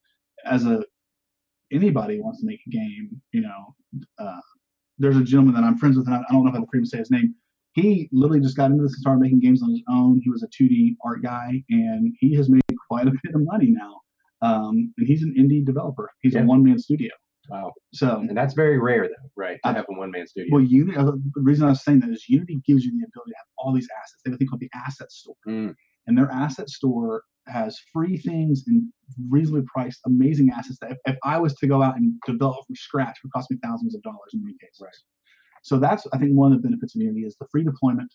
as 0.47 0.65
a 0.65 0.83
anybody 1.71 2.21
wants 2.21 2.41
to 2.41 2.47
make 2.47 2.61
a 2.67 2.71
game, 2.71 3.21
you 3.33 3.43
know, 3.43 3.75
uh, 4.19 4.41
there's 5.03 5.17
a 5.17 5.25
gentleman 5.25 5.55
that 5.55 5.65
I'm 5.65 5.77
friends 5.77 5.97
with, 5.97 6.07
and 6.07 6.15
I, 6.17 6.23
don't 6.31 6.45
know 6.45 6.51
if 6.51 6.55
I 6.55 6.59
can 6.59 6.67
freely 6.69 6.87
say 6.87 6.99
his 6.99 7.11
name. 7.11 7.35
He 7.75 8.09
literally 8.13 8.41
just 8.41 8.57
got 8.57 8.71
into 8.71 8.83
this 8.83 8.93
and 8.93 9.01
started 9.01 9.21
making 9.21 9.41
games 9.41 9.63
on 9.63 9.71
his 9.71 9.83
own. 9.91 10.21
He 10.23 10.31
was 10.31 10.43
a 10.43 10.49
2D 10.49 10.97
art 11.05 11.23
guy, 11.23 11.63
and 11.71 12.15
he 12.21 12.35
has 12.35 12.49
made 12.51 12.63
quite 12.89 13.07
a 13.09 13.11
bit 13.23 13.35
of 13.35 13.43
money 13.45 13.71
now. 13.71 14.01
Um, 14.43 14.93
and 14.99 15.07
he's 15.07 15.23
an 15.23 15.35
indie 15.39 15.65
developer. 15.65 16.11
He's 16.21 16.35
Yeah. 16.35 16.43
a 16.43 16.47
one-man 16.47 16.79
studio. 16.79 17.11
wow. 17.49 17.73
So 17.93 18.19
And 18.21 18.37
that's 18.37 18.55
very 18.55 18.79
rare, 18.79 19.09
though, 19.09 19.31
right? 19.37 19.59
To 19.65 19.69
I- 19.71 19.73
have 19.73 19.87
a 19.89 19.99
one-man 19.99 20.27
studio. 20.27 20.51
well, 20.55 20.63
Unity. 20.65 20.97
uh, 20.99 21.05
The 21.35 21.41
reason 21.43 21.67
I 21.67 21.71
was 21.71 21.83
saying 21.85 22.01
that 22.01 22.11
is 22.11 22.29
Unity 22.29 22.61
gives 22.67 22.85
you 22.85 22.91
the 22.93 23.05
ability 23.07 23.33
to 23.33 23.37
have 23.39 23.47
all 23.59 23.73
these 23.73 23.89
assets. 24.01 24.21
They 24.25 24.31
have 24.31 24.37
a 24.37 24.39
thing 24.39 24.49
called 24.49 24.61
the 24.61 24.71
asset 24.75 25.11
store, 25.11 25.35
Mm, 25.49 25.75
and 26.07 26.17
their 26.19 26.31
asset 26.31 26.69
store 26.69 27.23
has 27.47 27.79
free 27.93 28.17
things 28.17 28.65
and 28.67 28.91
reasonably 29.29 29.65
priced, 29.73 30.01
amazing 30.07 30.51
assets 30.51 30.79
that 30.81 30.93
if, 30.93 30.99
if 31.07 31.17
I 31.25 31.39
was 31.39 31.55
to 31.55 31.67
go 31.67 31.83
out 31.83 31.97
and 31.97 32.15
develop 32.27 32.67
from 32.67 32.77
scratch, 32.77 33.19
would 33.23 33.33
cost 33.33 33.51
me 33.51 33.59
thousands 33.63 33.95
of 33.95 34.03
dollars 34.03 34.31
in 34.33 34.43
many 34.43 34.57
cases. 34.61 34.81
Right. 34.81 34.93
So 35.63 35.79
that's 35.79 36.07
I 36.13 36.19
think 36.19 36.33
one 36.33 36.53
of 36.53 36.61
the 36.61 36.69
benefits 36.69 36.95
of 36.95 37.03
Unity 37.03 37.23
is 37.23 37.37
the 37.41 37.47
free 37.51 37.65
deployment, 37.65 38.13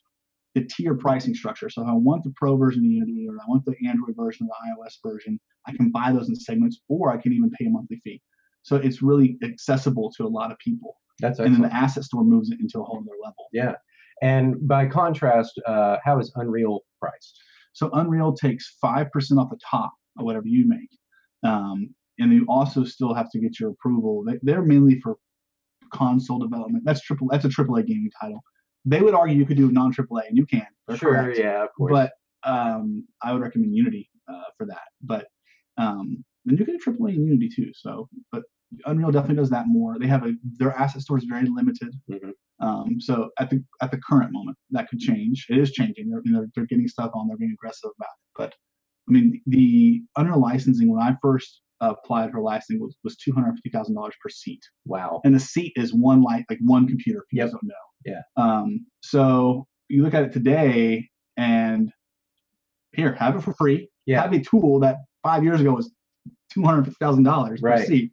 the 0.55 0.65
tier 0.65 0.95
pricing 0.95 1.33
structure. 1.33 1.69
So 1.69 1.81
if 1.81 1.87
I 1.87 1.93
want 1.93 2.23
the 2.23 2.33
Pro 2.35 2.57
version 2.57 2.85
of 2.85 2.91
Unity 2.91 3.27
or 3.29 3.35
I 3.35 3.45
want 3.47 3.65
the 3.65 3.75
Android 3.87 4.15
version 4.15 4.47
or 4.47 4.49
the 4.49 4.83
iOS 4.83 4.95
version, 5.03 5.39
I 5.67 5.73
can 5.73 5.91
buy 5.91 6.11
those 6.11 6.29
in 6.29 6.35
segments, 6.35 6.81
or 6.87 7.11
I 7.11 7.17
can 7.17 7.33
even 7.33 7.49
pay 7.51 7.65
a 7.65 7.69
monthly 7.69 7.99
fee. 8.03 8.21
So 8.63 8.75
it's 8.75 9.01
really 9.01 9.37
accessible 9.43 10.11
to 10.17 10.25
a 10.25 10.27
lot 10.27 10.51
of 10.51 10.57
people 10.59 10.97
that's 11.19 11.39
and 11.39 11.53
then 11.53 11.61
the 11.61 11.73
asset 11.73 12.03
store 12.03 12.23
moves 12.23 12.51
it 12.51 12.59
into 12.59 12.79
a 12.79 12.83
whole 12.83 12.99
other 12.99 13.17
level. 13.23 13.47
Yeah. 13.51 13.73
And 14.21 14.67
by 14.67 14.87
contrast, 14.87 15.59
uh, 15.65 15.97
how 16.03 16.19
is 16.19 16.31
Unreal 16.35 16.81
priced? 16.99 17.39
So 17.77 17.91
Unreal 17.93 18.33
takes 18.33 18.75
five 18.81 19.11
percent 19.11 19.39
off 19.39 19.51
the 19.51 19.59
top 19.69 19.93
of 20.17 20.25
whatever 20.25 20.47
you 20.47 20.67
make, 20.67 20.89
um, 21.43 21.93
and 22.17 22.33
you 22.33 22.43
also 22.49 22.83
still 22.83 23.13
have 23.13 23.29
to 23.33 23.39
get 23.39 23.59
your 23.59 23.69
approval. 23.69 24.23
They, 24.25 24.39
they're 24.41 24.63
mainly 24.63 24.99
for 24.99 25.17
console 25.93 26.39
development. 26.39 26.85
That's 26.85 27.01
triple. 27.01 27.27
That's 27.29 27.45
a 27.45 27.49
AAA 27.49 27.85
gaming 27.85 28.09
title. 28.19 28.43
They 28.83 29.01
would 29.01 29.13
argue 29.13 29.37
you 29.37 29.45
could 29.45 29.57
do 29.57 29.71
non 29.71 29.93
AAA, 29.93 30.27
and 30.27 30.35
you 30.35 30.47
can. 30.47 30.65
They're 30.87 30.97
correct. 30.97 31.37
yeah, 31.37 31.63
of 31.63 31.69
course. 31.77 31.91
But 31.91 32.13
um, 32.49 33.05
I 33.21 33.31
would 33.31 33.43
recommend 33.43 33.75
Unity 33.75 34.09
uh, 34.27 34.49
for 34.57 34.65
that. 34.65 34.87
But 35.03 35.27
um, 35.77 36.25
and 36.47 36.57
you 36.57 36.65
can 36.65 36.77
do 36.77 36.83
AAA 36.83 37.15
in 37.15 37.27
Unity 37.27 37.49
too. 37.55 37.71
So, 37.75 38.09
but 38.31 38.41
Unreal 38.85 39.11
definitely 39.11 39.37
does 39.37 39.49
that 39.51 39.67
more. 39.67 39.97
They 39.99 40.07
have 40.07 40.25
a 40.25 40.33
their 40.57 40.73
asset 40.73 41.01
store 41.01 41.17
is 41.17 41.23
very 41.25 41.47
limited. 41.47 41.95
Mhm. 42.09 42.31
Um, 42.59 42.99
so 42.99 43.29
at 43.39 43.49
the 43.49 43.63
at 43.81 43.91
the 43.91 43.99
current 43.99 44.31
moment, 44.33 44.57
that 44.71 44.89
could 44.89 44.99
change. 44.99 45.45
It 45.49 45.57
is 45.57 45.71
changing. 45.71 46.09
They're 46.09 46.21
they're, 46.25 46.47
they're 46.55 46.65
getting 46.65 46.87
stuff 46.87 47.11
on. 47.13 47.27
They're 47.27 47.37
being 47.37 47.53
aggressive 47.53 47.91
about 47.97 48.07
it. 48.07 48.23
But 48.37 48.53
I 49.09 49.11
mean, 49.13 49.41
the 49.47 50.01
Unreal 50.17 50.41
licensing 50.41 50.89
when 50.91 51.01
I 51.01 51.15
first 51.21 51.61
applied 51.79 52.31
for 52.31 52.41
licensing 52.41 52.81
was, 52.81 52.95
was 53.03 53.15
two 53.17 53.31
hundred 53.31 53.53
fifty 53.55 53.69
thousand 53.69 53.95
dollars 53.95 54.15
per 54.21 54.29
seat, 54.29 54.61
wow. 54.85 55.21
and 55.23 55.35
a 55.35 55.39
seat 55.39 55.73
is 55.75 55.93
one 55.93 56.21
light 56.21 56.45
like 56.49 56.59
one 56.65 56.87
computer. 56.87 57.19
If 57.19 57.33
you 57.33 57.37
Yep. 57.39 57.45
guys 57.47 57.53
don't 57.53 57.63
know. 57.63 57.73
Yeah. 58.05 58.21
Um, 58.43 58.85
so 59.01 59.65
you 59.89 60.03
look 60.03 60.13
at 60.13 60.23
it 60.23 60.33
today, 60.33 61.07
and 61.37 61.91
here 62.93 63.13
have 63.13 63.35
it 63.37 63.41
for 63.43 63.53
free. 63.53 63.89
Yeah. 64.05 64.21
Have 64.23 64.33
a 64.33 64.39
tool 64.41 64.79
that 64.81 64.97
five 65.23 65.43
years 65.43 65.61
ago 65.61 65.73
was 65.73 65.91
two 66.51 66.63
hundred 66.63 66.85
fifty 66.85 66.97
thousand 66.99 67.23
dollars 67.23 67.61
per 67.61 67.69
Right. 67.69 67.87
seat. 67.87 68.11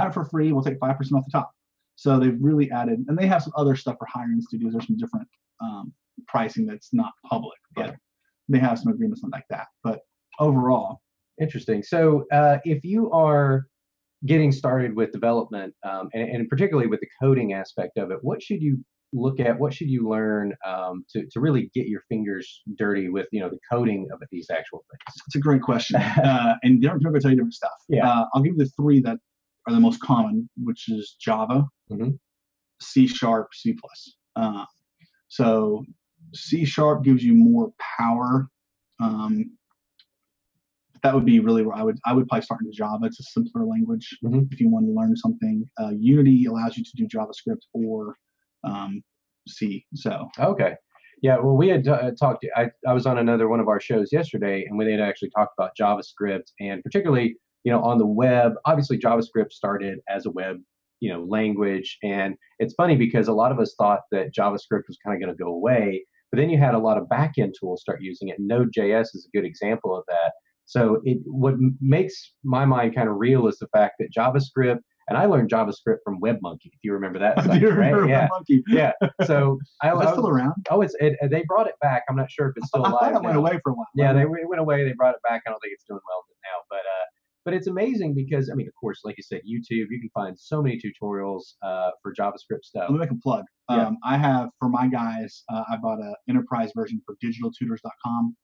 Have 0.00 0.10
it 0.10 0.14
for 0.14 0.24
free. 0.24 0.52
We'll 0.52 0.62
take 0.64 0.78
five 0.78 0.96
percent 0.96 1.18
off 1.18 1.24
the 1.24 1.32
top. 1.38 1.50
So 1.96 2.18
they've 2.18 2.36
really 2.40 2.70
added, 2.70 3.04
and 3.08 3.16
they 3.16 3.26
have 3.26 3.42
some 3.42 3.52
other 3.56 3.74
stuff 3.76 3.96
for 3.98 4.06
hiring 4.12 4.40
studios. 4.42 4.72
There's 4.72 4.86
some 4.86 4.98
different 4.98 5.26
um, 5.62 5.92
pricing 6.28 6.66
that's 6.66 6.92
not 6.92 7.12
public, 7.24 7.58
but 7.74 7.86
Yeah. 7.86 7.94
they 8.48 8.58
have 8.58 8.78
some 8.78 8.92
agreements 8.92 9.22
on 9.24 9.30
like 9.30 9.46
that. 9.50 9.66
But 9.82 10.00
overall, 10.38 11.00
Interesting. 11.40 11.82
So, 11.82 12.24
uh, 12.32 12.58
if 12.64 12.82
you 12.84 13.10
are 13.12 13.66
getting 14.24 14.52
started 14.52 14.96
with 14.96 15.12
development, 15.12 15.74
um, 15.84 16.08
and, 16.14 16.30
and 16.30 16.48
particularly 16.48 16.88
with 16.88 17.00
the 17.00 17.08
coding 17.20 17.52
aspect 17.52 17.98
of 17.98 18.10
it, 18.10 18.18
what 18.22 18.42
should 18.42 18.62
you 18.62 18.82
look 19.12 19.38
at? 19.38 19.58
What 19.58 19.74
should 19.74 19.90
you 19.90 20.08
learn 20.08 20.54
um, 20.66 21.04
to 21.10 21.26
to 21.30 21.40
really 21.40 21.70
get 21.74 21.88
your 21.88 22.00
fingers 22.08 22.62
dirty 22.78 23.08
with 23.10 23.26
you 23.32 23.40
know 23.40 23.50
the 23.50 23.58
coding 23.70 24.08
of 24.12 24.22
these 24.30 24.46
actual 24.50 24.82
things? 24.90 25.22
it's 25.26 25.36
a 25.36 25.40
great 25.40 25.60
question, 25.60 25.96
uh, 26.24 26.54
and 26.62 26.80
different 26.80 27.02
people 27.02 27.20
tell 27.20 27.30
you 27.30 27.36
different 27.36 27.54
stuff. 27.54 27.72
Yeah. 27.88 28.08
Uh, 28.08 28.24
I'll 28.32 28.40
give 28.42 28.54
you 28.56 28.64
the 28.64 28.70
three 28.80 29.00
that 29.00 29.18
are 29.66 29.72
the 29.72 29.80
most 29.80 30.00
common, 30.00 30.48
which 30.56 30.88
is 30.88 31.16
Java, 31.20 31.66
Mhm. 31.90 32.18
C 32.80 33.06
Sharp, 33.06 33.48
C 33.54 33.72
plus. 33.74 34.16
Uh, 34.36 34.64
so 35.28 35.84
C 36.34 36.64
Sharp 36.64 37.04
gives 37.04 37.22
you 37.24 37.34
more 37.34 37.72
power 37.98 38.48
um, 39.00 39.56
that 41.02 41.14
would 41.14 41.26
be 41.26 41.38
really 41.40 41.62
where 41.64 41.76
I 41.76 41.82
would 41.82 41.98
I 42.06 42.12
would 42.14 42.26
probably 42.26 42.42
start 42.42 42.62
in 42.64 42.72
Java. 42.72 43.04
It's 43.06 43.20
a 43.20 43.22
simpler 43.24 43.64
language 43.64 44.18
Mhm. 44.24 44.50
if 44.52 44.60
you 44.60 44.68
want 44.70 44.86
to 44.86 44.92
learn 44.92 45.14
something. 45.16 45.68
Uh, 45.78 45.90
Unity 45.90 46.46
allows 46.46 46.76
you 46.76 46.82
to 46.84 46.90
do 46.96 47.06
JavaScript 47.06 47.60
or 47.74 48.16
um, 48.64 49.02
C. 49.46 49.86
So 49.94 50.28
Okay. 50.38 50.74
Yeah, 51.22 51.38
well, 51.38 51.56
we 51.56 51.68
had 51.68 51.86
uh, 51.88 52.10
talked. 52.18 52.44
I, 52.56 52.70
I 52.86 52.92
was 52.92 53.06
on 53.06 53.18
another 53.18 53.48
one 53.48 53.60
of 53.60 53.68
our 53.68 53.80
shows 53.80 54.12
yesterday, 54.12 54.64
and 54.64 54.76
we 54.76 54.90
had 54.90 55.00
actually 55.00 55.30
talked 55.30 55.54
about 55.58 55.72
JavaScript, 55.80 56.52
and 56.60 56.82
particularly, 56.82 57.36
you 57.66 57.72
know, 57.72 57.82
on 57.82 57.98
the 57.98 58.06
web. 58.06 58.52
Obviously, 58.64 58.96
JavaScript 58.96 59.50
started 59.50 59.98
as 60.08 60.24
a 60.24 60.30
web, 60.30 60.56
you 61.00 61.12
know, 61.12 61.24
language, 61.24 61.98
and 62.04 62.36
it's 62.60 62.74
funny 62.74 62.94
because 62.96 63.26
a 63.26 63.32
lot 63.32 63.50
of 63.50 63.58
us 63.58 63.74
thought 63.76 64.02
that 64.12 64.32
JavaScript 64.32 64.84
was 64.88 64.96
kind 65.04 65.16
of 65.16 65.20
going 65.20 65.36
to 65.36 65.42
go 65.44 65.50
away, 65.50 66.06
but 66.30 66.38
then 66.38 66.48
you 66.48 66.58
had 66.58 66.74
a 66.74 66.78
lot 66.78 66.96
of 66.96 67.08
backend 67.12 67.54
tools 67.58 67.80
start 67.82 67.98
using 68.00 68.28
it. 68.28 68.36
Node.js 68.38 69.08
is 69.14 69.28
a 69.28 69.36
good 69.36 69.44
example 69.44 69.96
of 69.96 70.04
that. 70.06 70.30
So 70.64 71.00
it 71.04 71.18
what 71.24 71.54
makes 71.80 72.14
my 72.44 72.64
mind 72.64 72.94
kind 72.94 73.08
of 73.08 73.16
real 73.18 73.48
is 73.48 73.58
the 73.58 73.68
fact 73.76 73.94
that 73.98 74.08
JavaScript, 74.16 74.78
and 75.08 75.16
I 75.18 75.26
learned 75.26 75.50
JavaScript 75.50 75.98
from 76.04 76.20
WebMonkey, 76.20 76.66
if 76.66 76.80
you 76.82 76.92
remember 76.92 77.18
that. 77.20 77.36
do 77.42 77.42
site, 77.48 77.62
you 77.62 77.68
right? 77.70 77.92
remember 77.92 78.08
Yeah, 78.08 78.28
Monkey? 78.30 78.62
yeah. 78.68 78.92
So 79.24 79.58
I, 79.82 79.88
Is 79.90 79.94
I 79.94 79.98
that 79.98 80.04
was- 80.06 80.08
still 80.14 80.28
around? 80.28 80.54
Oh, 80.70 80.80
it's 80.82 80.94
it, 81.00 81.14
they 81.30 81.44
brought 81.48 81.66
it 81.68 81.74
back. 81.80 82.02
I'm 82.08 82.16
not 82.16 82.30
sure 82.30 82.46
if 82.48 82.54
it's 82.56 82.68
still 82.68 82.84
I 82.86 82.90
alive. 82.90 83.12
thought 83.12 83.22
it 83.22 83.26
went 83.26 83.36
away 83.36 83.58
for 83.62 83.70
a 83.72 83.74
while. 83.74 83.86
Yeah, 83.96 84.12
they 84.12 84.22
it 84.22 84.48
went 84.48 84.60
away. 84.60 84.84
They 84.84 84.92
brought 84.94 85.14
it 85.14 85.20
back. 85.28 85.42
I 85.46 85.50
don't 85.50 85.60
think 85.60 85.72
it's 85.74 85.84
doing 85.88 86.00
well 86.08 86.22
now, 86.44 86.58
but 86.70 86.78
uh, 86.78 87.04
but 87.46 87.54
it's 87.54 87.68
amazing 87.68 88.12
because 88.12 88.50
I 88.50 88.54
mean, 88.54 88.66
of 88.66 88.74
course, 88.74 89.00
like 89.04 89.16
you 89.16 89.22
said, 89.22 89.40
YouTube. 89.48 89.86
You 89.88 90.00
can 90.00 90.10
find 90.12 90.36
so 90.38 90.60
many 90.60 90.78
tutorials 90.78 91.42
uh, 91.62 91.90
for 92.02 92.12
JavaScript 92.12 92.64
stuff. 92.64 92.90
Let 92.90 92.92
me 92.92 92.98
make 92.98 93.12
a 93.12 93.14
plug. 93.22 93.44
Yeah. 93.70 93.86
Um, 93.86 93.96
I 94.04 94.18
have 94.18 94.50
for 94.58 94.68
my 94.68 94.88
guys, 94.88 95.44
uh, 95.50 95.62
I 95.70 95.76
bought 95.76 96.00
an 96.00 96.14
enterprise 96.28 96.72
version 96.74 97.00
for 97.06 97.14
digitaltutors.com. 97.24 98.36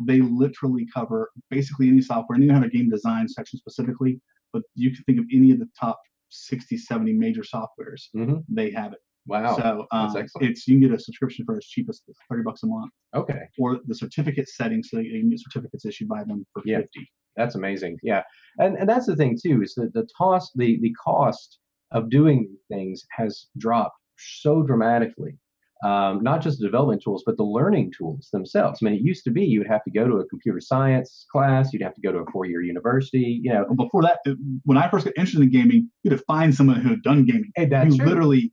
They 0.00 0.20
literally 0.20 0.86
cover 0.92 1.30
basically 1.50 1.88
any 1.88 2.02
software, 2.02 2.36
and 2.36 2.48
they 2.48 2.52
have 2.52 2.64
a 2.64 2.68
game 2.68 2.90
design 2.90 3.28
section 3.28 3.58
specifically, 3.60 4.20
but 4.52 4.62
you 4.74 4.90
can 4.92 5.04
think 5.04 5.18
of 5.20 5.24
any 5.32 5.52
of 5.52 5.60
the 5.60 5.68
top 5.80 5.98
60, 6.30 6.76
70 6.76 7.12
major 7.12 7.42
softwares. 7.42 8.02
Mhm. 8.14 8.44
They 8.48 8.70
have 8.72 8.92
it. 8.92 8.98
Wow. 9.26 9.56
So 9.56 9.86
um, 9.92 10.06
that's 10.06 10.16
excellent. 10.16 10.50
it's 10.50 10.66
you 10.66 10.74
can 10.80 10.88
get 10.88 10.98
a 10.98 11.00
subscription 11.00 11.44
for 11.44 11.56
as 11.56 11.64
cheap 11.66 11.86
as 11.88 12.02
30 12.28 12.42
bucks 12.42 12.62
a 12.64 12.66
month, 12.66 12.90
okay, 13.14 13.42
or 13.58 13.78
the 13.86 13.94
certificate 13.94 14.48
setting, 14.48 14.82
so 14.82 14.98
you 14.98 15.20
can 15.20 15.30
get 15.30 15.40
certificates 15.40 15.84
issued 15.84 16.08
by 16.08 16.24
them 16.24 16.44
for 16.52 16.62
Yeah. 16.64 16.78
50. 16.80 17.08
That's 17.38 17.54
amazing. 17.54 17.98
Yeah, 18.02 18.22
and 18.58 18.76
and 18.76 18.88
that's 18.88 19.06
the 19.06 19.16
thing 19.16 19.38
too 19.42 19.62
is 19.62 19.74
that 19.76 19.94
the 19.94 20.06
cost 20.16 20.52
the 20.56 20.78
the 20.82 20.92
cost 21.02 21.58
of 21.92 22.10
doing 22.10 22.50
things 22.70 23.04
has 23.12 23.46
dropped 23.56 23.96
so 24.18 24.62
dramatically. 24.62 25.38
Um, 25.84 26.24
not 26.24 26.42
just 26.42 26.58
the 26.58 26.66
development 26.66 27.02
tools, 27.04 27.22
but 27.24 27.36
the 27.36 27.44
learning 27.44 27.92
tools 27.96 28.28
themselves. 28.32 28.80
I 28.82 28.86
mean, 28.86 28.94
it 28.94 29.00
used 29.00 29.22
to 29.24 29.30
be 29.30 29.44
you 29.44 29.60
would 29.60 29.68
have 29.68 29.84
to 29.84 29.92
go 29.92 30.08
to 30.08 30.16
a 30.16 30.26
computer 30.26 30.60
science 30.60 31.24
class, 31.30 31.72
you'd 31.72 31.82
have 31.82 31.94
to 31.94 32.00
go 32.00 32.10
to 32.10 32.18
a 32.18 32.24
four-year 32.32 32.62
university. 32.62 33.40
You 33.44 33.52
know, 33.52 33.64
before 33.76 34.02
that, 34.02 34.18
when 34.64 34.76
I 34.76 34.90
first 34.90 35.04
got 35.04 35.14
interested 35.16 35.40
in 35.40 35.50
gaming, 35.50 35.88
you 36.02 36.10
had 36.10 36.18
to 36.18 36.24
find 36.24 36.52
someone 36.52 36.80
who 36.80 36.88
had 36.88 37.02
done 37.04 37.24
gaming. 37.24 37.52
hey, 37.54 37.66
that's 37.66 37.92
you 37.92 37.98
true. 37.98 38.08
literally 38.08 38.52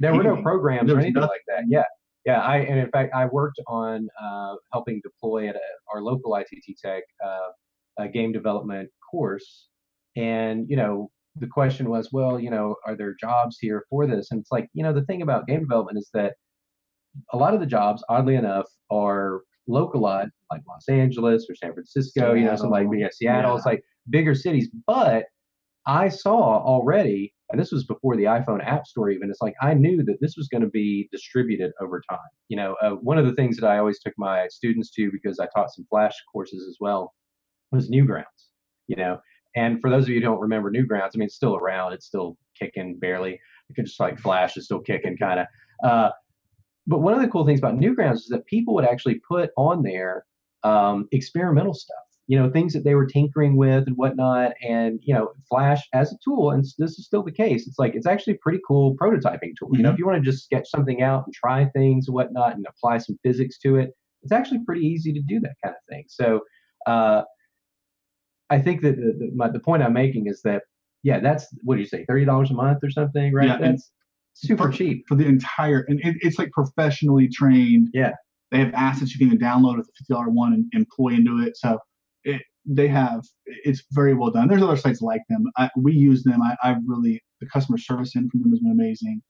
There 0.00 0.12
were 0.12 0.24
no 0.24 0.42
programs 0.42 0.90
or 0.90 0.96
anything 0.96 1.12
nothing. 1.14 1.28
like 1.28 1.42
that. 1.46 1.64
Yeah, 1.68 1.84
yeah. 2.24 2.40
I 2.40 2.56
and 2.58 2.80
in 2.80 2.90
fact, 2.90 3.14
I 3.14 3.26
worked 3.26 3.60
on 3.68 4.08
uh, 4.20 4.54
helping 4.72 5.00
deploy 5.04 5.48
at 5.48 5.54
a, 5.54 5.60
our 5.94 6.02
local 6.02 6.34
ITT 6.34 6.76
Tech 6.84 7.04
uh, 7.24 7.50
a 7.98 8.08
game 8.08 8.32
development 8.32 8.90
course, 9.10 9.68
and 10.16 10.66
you 10.68 10.76
know 10.76 11.10
the 11.38 11.46
question 11.46 11.90
was, 11.90 12.10
well, 12.12 12.40
you 12.40 12.50
know, 12.50 12.76
are 12.86 12.96
there 12.96 13.14
jobs 13.18 13.58
here 13.60 13.84
for 13.90 14.06
this? 14.06 14.28
And 14.30 14.40
it's 14.40 14.50
like, 14.50 14.68
you 14.72 14.82
know, 14.82 14.92
the 14.92 15.04
thing 15.04 15.22
about 15.22 15.46
game 15.46 15.60
development 15.60 15.98
is 15.98 16.08
that 16.14 16.34
a 17.32 17.36
lot 17.36 17.54
of 17.54 17.60
the 17.60 17.66
jobs, 17.66 18.02
oddly 18.08 18.36
enough, 18.36 18.66
are 18.90 19.42
localized, 19.68 20.32
like 20.50 20.62
Los 20.68 20.88
Angeles 20.88 21.46
or 21.48 21.54
San 21.54 21.72
Francisco. 21.72 22.34
You 22.34 22.44
know, 22.44 22.56
something 22.56 22.70
like 22.70 22.86
Seattle. 22.86 22.98
yeah, 23.00 23.08
Seattle. 23.12 23.50
Yeah. 23.52 23.56
It's 23.56 23.66
like 23.66 23.82
bigger 24.10 24.34
cities, 24.34 24.68
but 24.86 25.24
I 25.86 26.08
saw 26.08 26.62
already, 26.64 27.32
and 27.50 27.60
this 27.60 27.70
was 27.70 27.84
before 27.84 28.16
the 28.16 28.24
iPhone 28.24 28.64
App 28.64 28.86
Store 28.86 29.10
even. 29.10 29.30
It's 29.30 29.40
like 29.40 29.54
I 29.62 29.74
knew 29.74 30.02
that 30.04 30.18
this 30.20 30.36
was 30.36 30.48
going 30.48 30.62
to 30.62 30.70
be 30.70 31.08
distributed 31.12 31.72
over 31.80 32.02
time. 32.08 32.18
You 32.48 32.56
know, 32.56 32.76
uh, 32.82 32.90
one 32.90 33.18
of 33.18 33.26
the 33.26 33.34
things 33.34 33.56
that 33.58 33.66
I 33.66 33.78
always 33.78 34.00
took 34.00 34.14
my 34.16 34.46
students 34.48 34.90
to 34.92 35.10
because 35.12 35.38
I 35.38 35.46
taught 35.54 35.72
some 35.74 35.86
Flash 35.90 36.14
courses 36.32 36.66
as 36.68 36.76
well 36.80 37.12
was 37.72 37.90
Newgrounds. 37.90 38.24
You 38.88 38.96
know, 38.96 39.20
and 39.56 39.80
for 39.80 39.90
those 39.90 40.04
of 40.04 40.10
you 40.10 40.16
who 40.16 40.20
don't 40.20 40.40
remember 40.40 40.70
Newgrounds, 40.70 41.10
I 41.14 41.18
mean, 41.18 41.26
it's 41.26 41.34
still 41.34 41.56
around. 41.56 41.92
It's 41.92 42.06
still 42.06 42.36
kicking 42.58 42.98
barely. 42.98 43.40
It 43.68 43.74
could 43.74 43.86
just 43.86 43.98
like 43.98 44.18
Flash 44.18 44.56
is 44.56 44.66
still 44.66 44.80
kicking, 44.80 45.16
kind 45.16 45.40
of. 45.40 45.46
Uh, 45.82 46.10
but 46.86 47.00
one 47.00 47.14
of 47.14 47.20
the 47.20 47.28
cool 47.28 47.44
things 47.44 47.58
about 47.58 47.76
Newgrounds 47.76 48.16
is 48.16 48.28
that 48.28 48.46
people 48.46 48.74
would 48.74 48.84
actually 48.84 49.20
put 49.28 49.50
on 49.56 49.82
there 49.82 50.24
um, 50.62 51.08
experimental 51.12 51.74
stuff 51.74 51.96
you 52.26 52.38
know 52.38 52.50
things 52.50 52.72
that 52.72 52.84
they 52.84 52.94
were 52.94 53.06
tinkering 53.06 53.56
with 53.56 53.86
and 53.86 53.96
whatnot 53.96 54.52
and 54.62 55.00
you 55.02 55.14
know 55.14 55.32
flash 55.48 55.82
as 55.92 56.12
a 56.12 56.16
tool 56.24 56.50
and 56.50 56.64
this 56.78 56.98
is 56.98 57.06
still 57.06 57.22
the 57.22 57.32
case 57.32 57.66
it's 57.66 57.78
like 57.78 57.94
it's 57.94 58.06
actually 58.06 58.34
a 58.34 58.38
pretty 58.38 58.58
cool 58.66 58.96
prototyping 58.96 59.52
tool 59.58 59.70
you 59.72 59.82
know 59.82 59.90
if 59.90 59.98
you 59.98 60.06
want 60.06 60.22
to 60.22 60.30
just 60.30 60.44
sketch 60.44 60.68
something 60.68 61.02
out 61.02 61.24
and 61.24 61.34
try 61.34 61.64
things 61.66 62.08
and 62.08 62.14
whatnot 62.14 62.54
and 62.54 62.66
apply 62.68 62.98
some 62.98 63.18
physics 63.22 63.58
to 63.58 63.76
it 63.76 63.90
it's 64.22 64.32
actually 64.32 64.60
pretty 64.64 64.84
easy 64.84 65.12
to 65.12 65.22
do 65.22 65.40
that 65.40 65.54
kind 65.62 65.74
of 65.74 65.82
thing 65.88 66.04
so 66.08 66.40
uh, 66.86 67.22
i 68.50 68.58
think 68.58 68.82
that 68.82 68.96
the, 68.96 69.12
the, 69.18 69.30
my, 69.34 69.48
the 69.48 69.60
point 69.60 69.82
i'm 69.82 69.92
making 69.92 70.26
is 70.26 70.40
that 70.42 70.62
yeah 71.02 71.20
that's 71.20 71.46
what 71.62 71.74
do 71.76 71.80
you 71.80 71.86
say 71.86 72.04
$30 72.08 72.50
a 72.50 72.54
month 72.54 72.78
or 72.82 72.90
something 72.90 73.32
right 73.32 73.48
Yeah, 73.48 73.58
that's 73.58 73.90
super 74.34 74.70
for- 74.70 74.76
cheap 74.76 75.04
for 75.08 75.14
the 75.14 75.24
entire, 75.26 75.84
and 75.88 75.98
it, 76.00 76.16
it's 76.20 76.38
like 76.38 76.50
professionally 76.52 77.26
trained. 77.28 77.88
Yeah. 77.94 78.12
They 78.52 78.58
have 78.58 78.72
assets 78.74 79.14
you 79.16 79.28
can 79.28 79.38
download 79.38 79.78
with 79.78 79.88
a 79.88 79.92
fifty 79.98 80.12
dollar 80.12 80.28
one 80.28 80.52
and 80.52 80.66
employ 80.72 81.14
into 81.14 81.42
it. 81.44 81.56
So 81.56 81.78
it, 82.22 82.42
they 82.64 82.86
have, 82.88 83.24
it's 83.46 83.82
very 83.92 84.14
well 84.14 84.30
done. 84.30 84.46
There's 84.48 84.62
other 84.62 84.76
sites 84.76 85.00
like 85.00 85.22
them. 85.28 85.44
I, 85.56 85.70
we 85.76 85.92
use 85.94 86.22
them. 86.22 86.42
I, 86.42 86.54
I 86.62 86.76
really, 86.86 87.22
the 87.40 87.46
customer 87.48 87.78
service 87.78 88.14
in 88.14 88.28
from 88.30 88.42
them 88.42 88.50
has 88.52 88.60
been 88.60 88.72
amazing. 88.72 89.22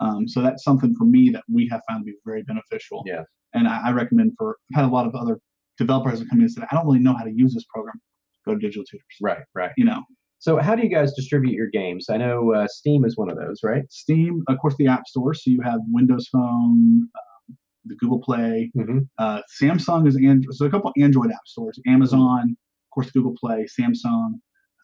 Um, 0.00 0.26
so 0.26 0.40
that's 0.42 0.64
something 0.64 0.94
for 0.96 1.04
me 1.04 1.30
that 1.30 1.44
we 1.52 1.68
have 1.70 1.82
found 1.88 2.00
to 2.00 2.04
be 2.06 2.16
very 2.24 2.42
beneficial. 2.42 3.04
Yeah. 3.06 3.22
And 3.52 3.68
I, 3.68 3.88
I 3.88 3.92
recommend 3.92 4.32
for, 4.38 4.56
I've 4.72 4.82
had 4.82 4.84
a 4.90 4.92
lot 4.92 5.06
of 5.06 5.14
other 5.14 5.38
developers 5.78 6.18
that 6.18 6.28
come 6.30 6.38
in 6.38 6.44
and 6.44 6.52
said, 6.52 6.64
I 6.70 6.74
don't 6.74 6.86
really 6.86 6.98
know 6.98 7.14
how 7.14 7.24
to 7.24 7.32
use 7.32 7.54
this 7.54 7.64
program. 7.72 8.00
Go 8.46 8.52
to 8.54 8.58
Digital 8.60 8.84
Tutors. 8.84 9.16
right 9.22 9.42
right 9.54 9.72
You 9.76 9.84
know, 9.86 10.02
so 10.38 10.58
how 10.58 10.74
do 10.74 10.82
you 10.82 10.88
guys 10.90 11.12
distribute 11.14 11.54
your 11.54 11.68
games 11.70 12.06
i 12.10 12.16
know 12.16 12.52
uh, 12.52 12.66
steam 12.68 13.04
is 13.04 13.16
one 13.16 13.30
of 13.30 13.36
those 13.36 13.60
right 13.62 13.84
Steam, 13.90 14.42
of 14.48 14.58
course, 14.58 14.74
the 14.78 14.86
App 14.86 15.06
Store. 15.06 15.32
So 15.34 15.50
you 15.50 15.60
have 15.62 15.80
Windows 15.90 16.28
Phone, 16.32 17.08
um, 17.20 17.56
the 17.86 17.96
Google 17.96 18.20
Play, 18.20 18.70
hmm 18.74 18.98
uh, 19.18 19.40
Samsung 19.62 20.06
is 20.08 20.16
Android. 20.16 20.54
So 20.54 20.66
a 20.66 20.70
couple 20.70 20.92
Android 20.98 21.30
app 21.32 21.46
stores. 21.46 21.78
Amazon, 21.86 22.42
of 22.50 22.90
course, 22.94 23.10
Google 23.10 23.34
Play, 23.40 23.66
Samsung. 23.78 24.30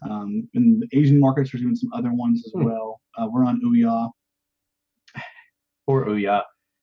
Um, 0.09 0.49
in 0.55 0.81
the 0.81 0.89
Asian 0.99 1.19
markets, 1.21 1.51
there's 1.53 1.63
even 1.63 1.77
some 1.77 1.91
other 1.93 2.13
ones 2.13 2.43
as 2.47 2.53
Hmm. 2.55 2.65
well. 2.65 3.01
Uh, 3.19 3.27
we're 3.31 3.45
on 3.45 3.61
Ouya. 3.67 4.11
or 5.87 6.07
Ouya. 6.07 6.43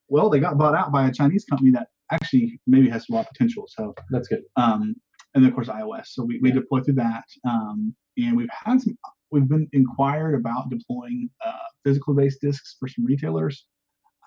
Well, 0.10 0.30
they 0.30 0.40
got 0.40 0.58
bought 0.58 0.76
out 0.76 0.92
by 0.92 1.08
a 1.08 1.12
Chinese 1.12 1.46
company 1.46 1.72
that 1.72 1.88
actually 2.12 2.60
maybe 2.68 2.90
has 2.90 3.06
a 3.10 3.14
lot 3.14 3.22
of 3.22 3.28
potential. 3.34 3.66
So, 3.68 3.94
That's 4.12 4.28
good. 4.28 4.44
um, 4.56 4.96
and 5.36 5.44
then 5.44 5.50
of 5.50 5.56
course 5.56 5.68
iOS. 5.68 6.08
So 6.08 6.24
we, 6.24 6.40
we 6.40 6.50
Yeah. 6.50 6.56
deploy 6.56 6.82
through 6.82 6.96
that. 6.96 7.24
Um, 7.48 7.96
and 8.18 8.36
we've 8.36 8.50
had 8.52 8.82
some. 8.82 8.98
We've 9.30 9.48
been 9.48 9.68
inquired 9.74 10.36
about 10.36 10.70
deploying 10.70 11.30
uh, 11.46 11.52
physical 11.84 12.14
based 12.14 12.40
discs 12.42 12.78
for 12.80 12.88
some 12.88 13.06
retailers. 13.06 13.66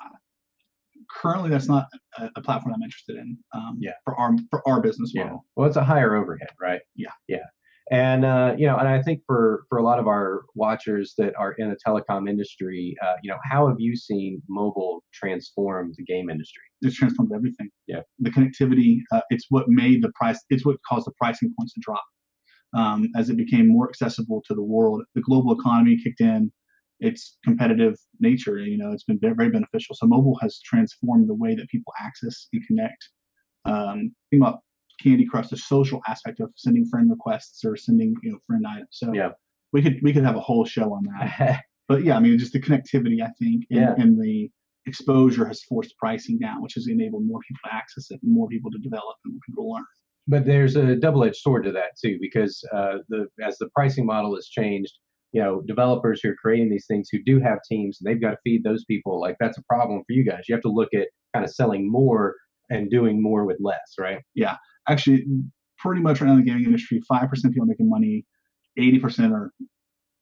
Uh, 0.04 0.10
currently, 1.10 1.48
that's 1.50 1.68
not 1.68 1.86
a, 2.18 2.28
a 2.36 2.42
platform 2.42 2.74
I'm 2.74 2.82
interested 2.82 3.16
in. 3.16 3.38
Um, 3.54 3.78
Yeah. 3.80 3.92
For 4.04 4.14
our 4.16 4.36
for 4.50 4.66
our 4.68 4.80
business 4.80 5.14
model. 5.14 5.26
Yeah. 5.26 5.30
model. 5.32 5.46
Well, 5.56 5.68
it's 5.68 5.76
a 5.76 5.84
higher 5.84 6.16
overhead, 6.16 6.50
right? 6.60 6.80
Yeah. 6.94 7.12
Yeah. 7.28 7.38
And 7.90 8.24
uh, 8.24 8.54
you 8.56 8.66
know, 8.66 8.76
and 8.76 8.86
I 8.86 9.02
think 9.02 9.22
for 9.26 9.64
for 9.68 9.78
a 9.78 9.82
lot 9.82 9.98
of 9.98 10.06
our 10.06 10.44
watchers 10.54 11.14
that 11.18 11.34
are 11.36 11.52
in 11.58 11.70
the 11.70 11.76
telecom 11.84 12.28
industry, 12.28 12.94
uh, 13.02 13.14
you 13.22 13.30
know, 13.30 13.38
how 13.42 13.66
have 13.66 13.80
you 13.80 13.96
seen 13.96 14.40
mobile 14.48 15.02
transform 15.12 15.92
the 15.96 16.04
game 16.04 16.30
industry? 16.30 16.62
it's 16.82 16.96
transformed 16.96 17.32
everything. 17.34 17.68
Yeah. 17.86 18.00
The 18.20 18.30
connectivity, 18.30 19.00
uh, 19.12 19.20
it's 19.30 19.46
what 19.50 19.68
made 19.68 20.02
the 20.02 20.10
price, 20.14 20.42
it's 20.50 20.64
what 20.64 20.76
caused 20.88 21.06
the 21.06 21.12
pricing 21.20 21.52
points 21.58 21.74
to 21.74 21.80
drop. 21.82 22.04
Um, 22.76 23.08
as 23.16 23.30
it 23.30 23.36
became 23.36 23.68
more 23.68 23.88
accessible 23.88 24.42
to 24.46 24.54
the 24.54 24.62
world, 24.62 25.02
the 25.14 25.20
global 25.20 25.58
economy 25.58 25.98
kicked 26.02 26.20
in, 26.20 26.52
its 27.00 27.38
competitive 27.44 27.96
nature, 28.20 28.58
you 28.58 28.78
know, 28.78 28.92
it's 28.92 29.04
been 29.04 29.18
very, 29.18 29.50
beneficial. 29.50 29.94
So 29.94 30.06
mobile 30.06 30.38
has 30.40 30.60
transformed 30.60 31.28
the 31.28 31.34
way 31.34 31.54
that 31.54 31.68
people 31.68 31.92
access 32.00 32.46
and 32.52 32.62
connect. 32.66 33.08
Um, 33.64 34.14
think 34.30 34.42
about 34.42 34.60
Candy 35.02 35.26
Crush, 35.26 35.48
the 35.48 35.56
social 35.56 36.00
aspect 36.08 36.40
of 36.40 36.50
sending 36.56 36.86
friend 36.86 37.10
requests 37.10 37.64
or 37.64 37.76
sending, 37.76 38.14
you 38.22 38.32
know, 38.32 38.38
friend 38.46 38.64
items. 38.66 38.88
So 38.92 39.12
Yeah. 39.12 39.30
we 39.72 39.82
could, 39.82 39.98
we 40.02 40.12
could 40.12 40.24
have 40.24 40.36
a 40.36 40.40
whole 40.40 40.64
show 40.64 40.92
on 40.92 41.04
that 41.04 41.62
but 41.88 42.04
yeah, 42.04 42.16
I 42.16 42.20
mean, 42.20 42.38
just 42.38 42.52
the 42.52 42.60
connectivity, 42.60 43.20
I 43.22 43.30
think, 43.38 43.64
and, 43.70 43.80
Yeah. 43.80 43.94
and 43.98 44.20
the 44.22 44.50
exposure 44.86 45.44
has 45.46 45.62
forced 45.64 45.96
pricing 45.98 46.38
down, 46.38 46.62
which 46.62 46.74
has 46.74 46.86
enabled 46.88 47.24
more 47.26 47.40
people 47.46 47.60
to 47.68 47.74
access 47.74 48.10
it, 48.10 48.20
and 48.22 48.32
more 48.32 48.48
people 48.48 48.70
to 48.70 48.78
develop, 48.78 49.16
and 49.24 49.34
more 49.34 49.40
people 49.46 49.64
to 49.64 49.68
learn. 49.74 49.84
but 50.28 50.44
there's 50.46 50.76
a 50.76 50.94
double-edged 50.96 51.36
sword 51.36 51.64
to 51.64 51.72
that 51.72 51.90
too, 52.02 52.16
because 52.20 52.62
uh, 52.72 52.98
the 53.08 53.26
as 53.42 53.58
the 53.58 53.68
pricing 53.74 54.06
model 54.06 54.34
has 54.36 54.46
changed, 54.46 54.92
you 55.32 55.42
know, 55.42 55.60
developers 55.66 56.20
who 56.22 56.30
are 56.30 56.36
creating 56.36 56.70
these 56.70 56.86
things 56.86 57.08
who 57.10 57.18
do 57.24 57.40
have 57.40 57.58
teams 57.68 57.98
and 58.00 58.04
they've 58.08 58.20
got 58.20 58.30
to 58.30 58.36
feed 58.44 58.62
those 58.64 58.84
people. 58.84 59.20
Like 59.20 59.36
that's 59.40 59.58
a 59.58 59.62
problem 59.64 59.98
for 60.06 60.12
you 60.12 60.24
guys. 60.24 60.44
You 60.48 60.54
have 60.54 60.62
to 60.62 60.68
look 60.80 60.92
at 60.94 61.08
kind 61.34 61.44
of 61.44 61.50
selling 61.52 61.90
more 61.90 62.34
and 62.70 62.90
doing 62.90 63.20
more 63.22 63.44
with 63.44 63.58
less, 63.60 63.94
right? 63.98 64.20
Actually, 64.88 65.24
pretty 65.78 66.00
much 66.00 66.20
right 66.20 66.26
now 66.28 66.34
in 66.34 66.40
the 66.44 66.44
gaming 66.50 66.64
industry, 66.64 67.00
five 67.08 67.28
percent 67.28 67.54
people 67.54 67.66
making 67.66 67.88
money, 67.88 68.24
eighty 68.76 68.98
percent 68.98 69.32
are 69.32 69.52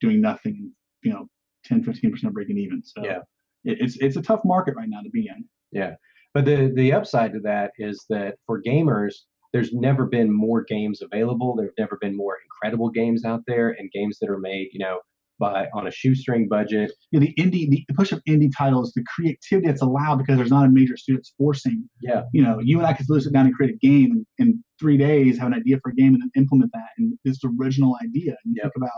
doing 0.00 0.20
nothing. 0.20 0.72
You 1.02 1.12
know, 1.12 1.28
10, 1.64 1.84
15 1.84 2.10
percent 2.10 2.34
breaking 2.34 2.58
even. 2.58 2.82
So 2.84 3.04
Yeah. 3.04 3.18
it, 3.64 3.78
it's 3.80 3.96
it's 3.98 4.16
a 4.16 4.22
tough 4.22 4.40
market 4.44 4.74
right 4.76 4.88
now 4.88 5.00
to 5.00 5.10
be 5.10 5.28
in. 5.28 5.44
Yeah. 5.72 5.94
But 6.34 6.44
the 6.44 6.72
the 6.74 6.92
upside 6.92 7.32
to 7.34 7.40
that 7.40 7.72
is 7.78 8.04
that 8.10 8.36
for 8.46 8.62
gamers, 8.62 9.14
there's 9.52 9.72
never 9.72 10.06
been 10.06 10.30
more 10.32 10.64
games 10.68 11.02
available. 11.02 11.56
There've 11.56 11.72
never 11.78 11.96
been 12.00 12.16
more 12.16 12.36
incredible 12.44 12.90
games 12.90 13.24
out 13.24 13.42
there 13.46 13.70
and 13.70 13.90
games 13.92 14.18
that 14.20 14.28
are 14.28 14.38
made, 14.38 14.68
you 14.72 14.80
know, 14.80 14.98
by 15.38 15.66
on 15.74 15.86
a 15.86 15.90
shoestring 15.90 16.48
budget. 16.48 16.90
You 17.10 17.20
know, 17.20 17.26
the 17.26 17.34
indie, 17.34 17.68
the 17.70 17.84
push 17.94 18.12
of 18.12 18.20
indie 18.28 18.50
titles, 18.56 18.92
the 18.94 19.04
creativity 19.14 19.66
that's 19.68 19.82
allowed 19.82 20.16
because 20.18 20.36
there's 20.36 20.50
not 20.50 20.66
a 20.66 20.70
major 20.70 20.96
studio 20.96 21.18
that's 21.18 21.32
forcing. 21.38 21.88
Yeah. 22.02 22.22
You 22.32 22.42
know, 22.42 22.58
you 22.62 22.78
and 22.78 22.86
I 22.86 22.92
could 22.92 23.06
sit 23.06 23.32
down 23.32 23.46
and 23.46 23.54
create 23.54 23.74
a 23.74 23.78
game 23.86 24.26
in 24.38 24.62
three 24.80 24.96
days, 24.96 25.38
have 25.38 25.48
an 25.48 25.54
idea 25.54 25.78
for 25.82 25.90
a 25.90 25.94
game, 25.94 26.14
and 26.14 26.22
then 26.22 26.30
implement 26.36 26.70
that 26.72 26.88
and 26.98 27.12
this 27.24 27.38
original 27.58 27.96
idea. 28.02 28.34
And 28.44 28.54
you 28.54 28.62
Yep. 28.62 28.64
think 28.64 28.72
about 28.76 28.90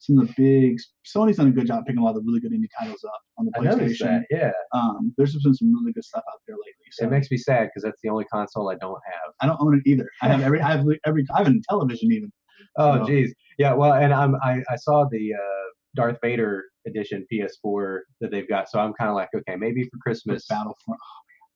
some 0.00 0.18
of 0.18 0.28
the 0.28 0.34
big. 0.36 0.76
Sony's 1.06 1.36
done 1.36 1.46
a 1.48 1.50
good 1.50 1.66
job 1.66 1.84
picking 1.86 2.00
a 2.00 2.04
lot 2.04 2.10
of 2.10 2.16
the 2.16 2.22
really 2.26 2.40
good 2.40 2.52
indie 2.52 2.68
titles 2.78 3.02
up 3.04 3.20
on 3.38 3.46
the 3.46 3.52
PlayStation. 3.52 3.98
that. 3.98 4.24
Yeah. 4.30 4.52
Um, 4.74 5.14
there's 5.16 5.32
been 5.42 5.54
some 5.54 5.72
really 5.74 5.92
good 5.92 6.04
stuff 6.04 6.24
out 6.30 6.40
there 6.46 6.56
lately. 6.56 6.72
So 6.92 7.06
It 7.06 7.10
makes 7.10 7.30
me 7.30 7.36
sad 7.38 7.64
because 7.68 7.84
that's 7.84 8.00
the 8.02 8.10
only 8.10 8.24
console 8.26 8.68
I 8.70 8.74
don't 8.74 9.00
have. 9.06 9.32
I 9.40 9.46
don't 9.46 9.58
own 9.60 9.76
it 9.78 9.88
either. 9.88 10.08
I 10.22 10.28
have 10.28 10.42
every, 10.42 10.60
I 10.60 10.72
have 10.72 10.84
every, 11.06 11.24
I 11.34 11.38
have 11.38 11.46
a 11.46 11.54
television 11.70 12.12
even. 12.12 12.30
Oh, 12.76 12.98
So- 12.98 13.06
geez. 13.06 13.34
Yeah. 13.58 13.72
Well, 13.74 13.92
and 13.94 14.12
I'm 14.12 14.34
I, 14.42 14.62
I 14.68 14.76
saw 14.76 15.06
the 15.10 15.32
uh, 15.34 15.68
Darth 15.94 16.18
Vader 16.22 16.64
edition 16.86 17.26
PS4 17.32 18.00
that 18.20 18.30
they've 18.30 18.48
got, 18.48 18.68
so 18.68 18.78
I'm 18.78 18.92
kind 18.94 19.10
of 19.10 19.16
like, 19.16 19.30
okay, 19.34 19.56
maybe 19.56 19.84
for 19.84 19.98
Christmas. 19.98 20.46
Battlefront. 20.48 21.00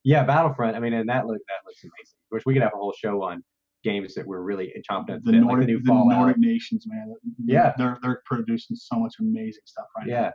Yeah, 0.05 0.25
Battlefront. 0.25 0.77
I 0.77 0.81
mean, 0.81 0.95
and 0.95 1.09
that 1.09 1.27
look 1.27 1.39
that 1.49 1.67
looks 1.67 1.83
amazing. 1.83 2.17
Of 2.27 2.31
course, 2.31 2.43
we 2.47 2.55
could 2.55 2.63
have 2.63 2.73
a 2.75 2.79
whole 2.79 2.95
show 2.99 3.23
on 3.23 3.43
games 3.85 4.15
that 4.15 4.27
we're 4.27 4.41
really 4.41 4.73
chomping 4.91 5.11
at 5.11 5.25
the, 5.25 5.33
Nordic, 5.33 5.49
like 5.49 5.61
the 5.61 5.67
new 5.67 5.79
the 5.81 5.87
Fallout. 5.87 6.19
Nordic 6.19 6.39
nations, 6.39 6.85
man. 6.87 7.15
Yeah. 7.45 7.73
they're 7.79 7.99
they're 8.03 8.23
producing 8.27 8.77
so 8.77 8.97
much 8.97 9.15
amazing 9.21 9.63
stuff 9.65 9.87
right 9.97 10.07
now. 10.07 10.15
Yeah. 10.15 10.31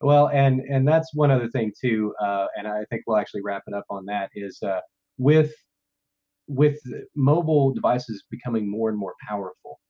Well, 0.00 0.28
and 0.28 0.60
and 0.60 0.86
that's 0.86 1.14
one 1.14 1.30
other 1.30 1.48
thing 1.48 1.72
too, 1.80 2.14
uh, 2.20 2.46
and 2.56 2.68
I 2.68 2.84
think 2.90 3.02
we'll 3.06 3.16
actually 3.16 3.42
wrap 3.42 3.62
it 3.66 3.74
up 3.74 3.86
on 3.88 4.04
that 4.06 4.30
is 4.34 4.58
uh, 4.62 4.80
with 5.18 5.54
with 6.48 6.78
mobile 7.14 7.72
devices 7.72 8.24
becoming 8.30 8.70
more 8.70 8.90
and 8.90 8.98
more 8.98 9.14
powerful. 9.26 9.80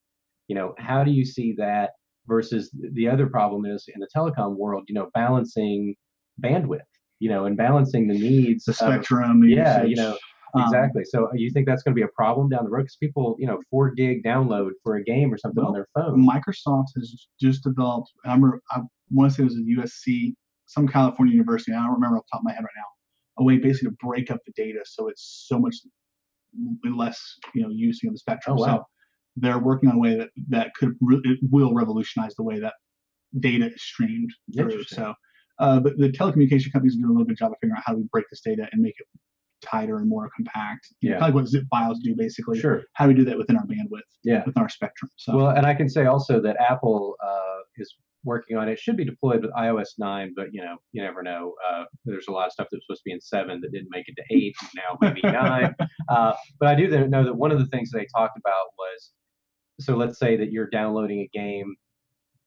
You 0.49 0.55
know, 0.55 0.75
how 0.79 1.03
do 1.03 1.11
you 1.11 1.25
see 1.25 1.55
that 1.59 1.91
versus 2.27 2.71
the 2.93 3.09
other 3.09 3.27
problem 3.27 3.67
is 3.67 3.89
in 3.95 4.01
the 4.01 4.09
telecom 4.15 4.57
world, 4.57 4.85
you 4.89 4.95
know, 4.95 5.11
balancing 5.15 5.95
bandwidth, 6.43 6.81
you 7.19 7.29
know, 7.29 7.45
and 7.47 7.57
balancing 7.57 8.09
the 8.09 8.19
needs. 8.19 8.65
The 8.65 8.75
spectrum. 8.75 9.41
the 9.41 9.49
yeah, 9.49 9.83
you 9.83 9.97
know, 9.97 10.17
Um, 10.55 10.63
exactly. 10.63 11.05
So 11.05 11.29
you 11.35 11.51
think 11.51 11.67
that's 11.67 11.83
going 11.83 11.95
to 11.95 11.97
be 11.97 12.05
a 12.05 12.09
problem 12.09 12.49
down 12.49 12.65
the 12.65 12.71
road? 12.71 12.83
Because 12.83 12.97
people, 12.97 13.37
you 13.39 13.47
know, 13.47 13.61
four 13.71 13.91
gig 13.91 14.23
download 14.25 14.71
for 14.83 14.97
a 14.97 15.05
game 15.05 15.33
or 15.33 15.39
something 15.39 15.63
on 15.63 15.73
their 15.73 15.89
phone. 15.95 16.27
Microsoft 16.27 16.87
has 16.97 17.27
just 17.41 17.63
developed. 17.63 18.11
I 18.25 18.35
remember. 18.35 18.63
I 18.71 18.81
want 19.11 19.31
to 19.31 19.37
say 19.37 19.43
it 19.43 19.47
was 19.47 19.57
at 19.57 19.65
USC, 19.65 20.35
some 20.67 20.89
California 20.89 21.35
university. 21.35 21.73
I 21.73 21.83
don't 21.83 21.95
remember 21.95 22.19
off 22.19 22.25
the 22.25 22.37
top 22.37 22.41
of 22.41 22.45
my 22.45 22.53
head 22.53 22.63
right 22.63 22.71
now. 22.77 22.85
A 23.39 23.45
way 23.45 23.59
basically 23.59 23.91
to 23.91 23.97
break 24.01 24.31
up 24.31 24.39
the 24.47 24.53
data 24.57 24.81
so 24.85 25.09
it's 25.09 25.45
so 25.47 25.59
much 25.59 25.77
less, 26.85 27.21
you 27.55 27.63
know, 27.63 27.69
using 27.71 28.09
of 28.09 28.15
the 28.15 28.19
spectrum. 28.19 28.57
Oh, 28.59 28.63
wow. 28.63 28.67
So 28.67 28.87
they're 29.37 29.59
working 29.59 29.89
on 29.91 29.97
a 29.97 29.99
way 29.99 30.17
that 30.17 30.31
that 30.49 30.75
could 30.75 30.95
re- 31.01 31.21
it 31.25 31.39
will 31.51 31.75
revolutionize 31.75 32.35
the 32.37 32.43
way 32.43 32.59
that 32.61 32.75
data 33.41 33.67
is 33.67 33.83
streamed 33.83 34.31
through. 34.57 34.83
So, 34.85 35.15
uh, 35.59 35.81
but 35.81 35.99
the 35.99 36.09
telecommunication 36.09 36.73
companies 36.73 36.97
are 36.97 37.01
doing 37.03 37.11
a 37.11 37.15
real 37.19 37.25
good 37.27 37.37
job 37.39 37.53
of 37.53 37.59
figuring 37.61 37.77
out 37.79 37.83
how 37.87 37.93
do 37.93 37.99
we 37.99 38.09
break 38.13 38.25
this 38.31 38.41
data 38.45 38.69
and 38.73 38.81
make 38.83 38.95
it 38.99 39.07
tighter 39.63 39.99
and 39.99 40.09
more 40.09 40.29
compact. 40.37 40.87
You 41.01 41.11
know, 41.11 41.17
Yeah. 41.17 41.21
kind 41.21 41.31
of 41.31 41.35
like 41.35 41.43
what 41.43 41.49
zip 41.51 41.65
files 41.71 41.99
do, 42.03 42.15
basically. 42.17 42.59
Sure. 42.61 42.83
How 42.95 43.05
do 43.07 43.09
we 43.09 43.15
do 43.15 43.25
that 43.25 43.37
within 43.39 43.57
our 43.57 43.67
bandwidth? 43.67 44.03
Yeah. 44.25 44.43
Within 44.47 44.63
our 44.63 44.69
spectrum. 44.69 45.11
So. 45.17 45.37
Well, 45.37 45.49
and 45.51 45.67
I 45.67 45.75
can 45.75 45.89
say 45.89 46.07
also 46.07 46.41
that 46.43 46.57
Apple 46.61 47.17
uh, 47.25 47.61
is 47.77 47.95
working 48.25 48.57
on 48.57 48.69
it. 48.69 48.73
it. 48.73 48.79
Should 48.79 48.97
be 48.97 49.05
deployed 49.05 49.43
with 49.43 49.53
iOS 49.53 49.91
9, 49.99 50.33
but 50.37 50.49
you 50.53 50.61
know, 50.63 50.77
you 50.93 51.03
never 51.03 51.23
know. 51.23 51.55
Uh, 51.71 51.85
there's 52.05 52.27
a 52.29 52.33
lot 52.33 52.47
of 52.47 52.53
stuff 52.53 52.69
that's 52.71 52.85
supposed 52.87 53.01
to 53.01 53.05
be 53.07 53.13
in 53.13 53.21
seven 53.21 53.61
that 53.63 53.73
didn't 53.73 53.89
make 53.91 54.05
it 54.09 54.15
to 54.17 54.25
eight, 54.37 54.55
and 54.61 54.71
now 54.77 54.99
maybe 55.01 55.21
nine. 55.23 55.75
Uh, 56.09 56.33
but 56.61 56.69
I 56.69 56.77
do 56.77 56.87
know 57.09 57.25
that 57.25 57.35
one 57.35 57.51
of 57.51 57.59
the 57.59 57.67
things 57.67 57.91
they 57.91 58.07
talked 58.15 58.39
about 58.39 58.67
was, 58.79 59.11
so 59.81 59.97
let's 59.97 60.19
say 60.19 60.37
that 60.37 60.51
you're 60.51 60.69
downloading 60.69 61.21
a 61.21 61.29
game 61.37 61.75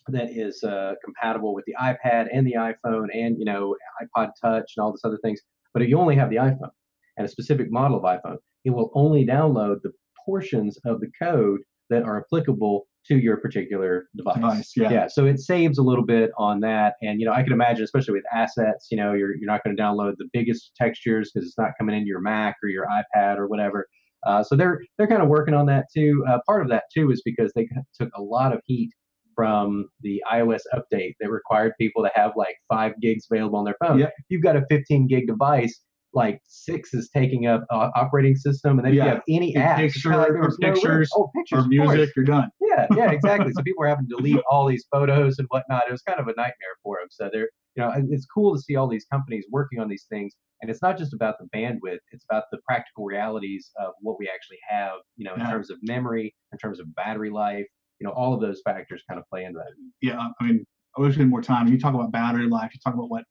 that 0.08 0.30
is 0.32 0.64
uh, 0.64 0.94
compatible 1.04 1.54
with 1.54 1.66
the 1.66 1.76
iPad 1.80 2.28
and 2.34 2.48
the 2.48 2.54
iPhone 2.54 3.08
and 3.14 3.38
you 3.38 3.46
know 3.46 3.76
iPod 4.02 4.32
Touch 4.42 4.74
and 4.76 4.84
all 4.84 4.92
this 4.92 5.02
other 5.04 5.20
things, 5.24 5.40
but 5.74 5.84
if 5.84 5.90
you 5.90 5.98
only 5.98 6.16
have 6.16 6.30
the 6.30 6.38
iPhone 6.38 6.72
and 7.18 7.26
a 7.26 7.30
specific 7.30 7.72
model 7.72 7.98
of 7.98 8.04
iPhone, 8.04 8.38
it 8.66 8.72
will 8.72 8.92
only 8.94 9.26
download 9.26 9.82
the 9.84 9.92
portions 10.26 10.78
of 10.86 11.00
the 11.00 11.10
code 11.22 11.62
that 11.90 12.04
are 12.04 12.24
applicable 12.24 12.88
to 13.06 13.18
your 13.18 13.38
particular 13.38 14.08
device. 14.16 14.36
Device, 14.36 14.74
yeah. 14.76 14.92
Yeah. 14.92 15.08
So 15.08 15.26
it 15.26 15.40
saves 15.40 15.78
a 15.78 15.82
little 15.82 16.06
bit 16.06 16.32
on 16.38 16.60
that. 16.62 16.94
And 17.02 17.20
you 17.20 17.26
know, 17.26 17.34
I 17.34 17.44
can 17.44 17.54
imagine, 17.54 17.84
especially 17.84 18.14
with 18.14 18.24
assets, 18.34 18.88
you 18.92 18.98
know, 18.98 19.14
you're 19.14 19.36
you're 19.36 19.48
not 19.48 19.64
going 19.64 19.76
to 19.76 19.82
download 19.82 20.16
the 20.18 20.28
biggest 20.32 20.72
textures 20.76 21.32
because 21.34 21.48
it's 21.48 21.58
not 21.58 21.72
coming 21.78 21.96
into 21.96 22.08
your 22.08 22.22
Mac 22.22 22.58
or 22.62 22.70
your 22.70 22.86
iPad 22.86 23.38
or 23.38 23.48
whatever. 23.48 23.88
Uh, 24.26 24.44
so 24.44 24.56
they're 24.56 24.80
they're 24.98 25.08
kind 25.08 25.22
of 25.22 25.30
working 25.30 25.54
on 25.54 25.66
that 25.68 25.86
too. 25.96 26.24
Uh, 26.28 26.40
part 26.46 26.62
of 26.62 26.70
that 26.70 26.84
too 26.94 27.12
is 27.12 27.22
because 27.24 27.52
they 27.56 27.68
took 28.00 28.10
a 28.16 28.22
lot 28.22 28.54
of 28.54 28.60
heat 28.66 28.92
from 29.36 29.88
the 30.02 30.22
iOS 30.30 30.62
update 30.74 31.14
that 31.22 31.30
required 31.30 31.72
people 31.80 32.04
to 32.04 32.12
have 32.14 32.32
like 32.36 32.56
five 32.68 32.92
gigs 33.02 33.26
available 33.32 33.58
on 33.58 33.64
their 33.64 33.78
phone. 33.82 34.00
Yep. 34.00 34.14
You've 34.28 34.44
got 34.44 34.58
a 34.58 34.66
15 34.70 35.08
gig 35.08 35.28
device, 35.28 35.82
like 36.14 36.42
six 36.44 36.94
is 36.94 37.10
taking 37.16 37.46
up 37.48 37.64
uh, 37.72 37.90
operating 37.96 38.36
system, 38.36 38.80
and 38.80 38.86
then 38.86 38.92
if 38.92 38.96
you 38.96 39.02
have 39.02 39.22
any 39.30 39.54
apps, 39.54 39.78
picture- 39.78 40.18
like 40.18 40.32
or 40.32 40.42
there's 40.42 40.60
no 40.60 40.74
pictures, 40.74 41.10
oh, 41.16 41.30
pictures, 41.34 41.64
or 41.64 41.68
music, 41.70 42.10
you're 42.18 42.26
done. 42.26 42.50
Yeah, 42.60 42.88
yeah, 42.98 43.12
exactly. 43.12 43.54
so 43.54 43.62
people 43.64 43.80
were 43.80 43.88
having 43.88 44.08
to 44.10 44.16
delete 44.18 44.42
all 44.52 44.68
these 44.68 44.86
photos 44.92 45.40
and 45.40 45.48
whatnot. 45.50 45.84
It 45.88 45.92
was 45.92 46.02
kind 46.02 46.20
of 46.20 46.28
a 46.28 46.32
nightmare 46.36 46.76
for 46.84 46.98
them. 47.00 47.08
So 47.12 47.30
they're, 47.32 47.50
you 47.76 47.84
know, 47.84 47.94
it's 48.10 48.26
cool 48.26 48.56
to 48.56 48.62
see 48.62 48.76
all 48.76 48.88
these 48.88 49.06
companies 49.12 49.46
working 49.52 49.80
on 49.80 49.88
these 49.88 50.06
things. 50.10 50.34
And 50.62 50.70
it's 50.70 50.82
not 50.82 50.98
just 50.98 51.14
about 51.14 51.36
the 51.40 51.48
bandwidth; 51.58 52.00
it's 52.12 52.26
about 52.30 52.44
the 52.52 52.60
practical 52.68 53.06
realities 53.06 53.72
of 53.80 53.94
what 54.02 54.18
we 54.20 54.30
actually 54.34 54.60
have. 54.68 55.00
You 55.16 55.26
know, 55.26 55.34
in 55.36 55.40
Yeah. 55.42 55.52
terms 55.52 55.70
of 55.70 55.78
memory, 55.84 56.36
in 56.52 56.58
terms 56.58 56.80
of 56.80 56.94
battery 56.96 57.30
life. 57.30 57.66
You 58.00 58.08
know, 58.08 58.14
all 58.14 58.34
of 58.34 58.42
those 58.42 58.62
factors 58.66 59.04
kind 59.10 59.20
of 59.20 59.26
play 59.30 59.44
into 59.46 59.60
that. 59.60 59.74
Yeah, 60.02 60.20
I 60.40 60.44
mean, 60.44 60.66
I 60.98 61.02
wish 61.02 61.16
we 61.16 61.22
had 61.24 61.30
more 61.30 61.42
time. 61.42 61.68
You 61.68 61.78
talk 61.80 61.94
about 61.94 62.12
battery 62.12 62.48
life. 62.48 62.72
You 62.74 62.80
talk 62.84 62.94
about 62.94 63.10
what 63.10 63.24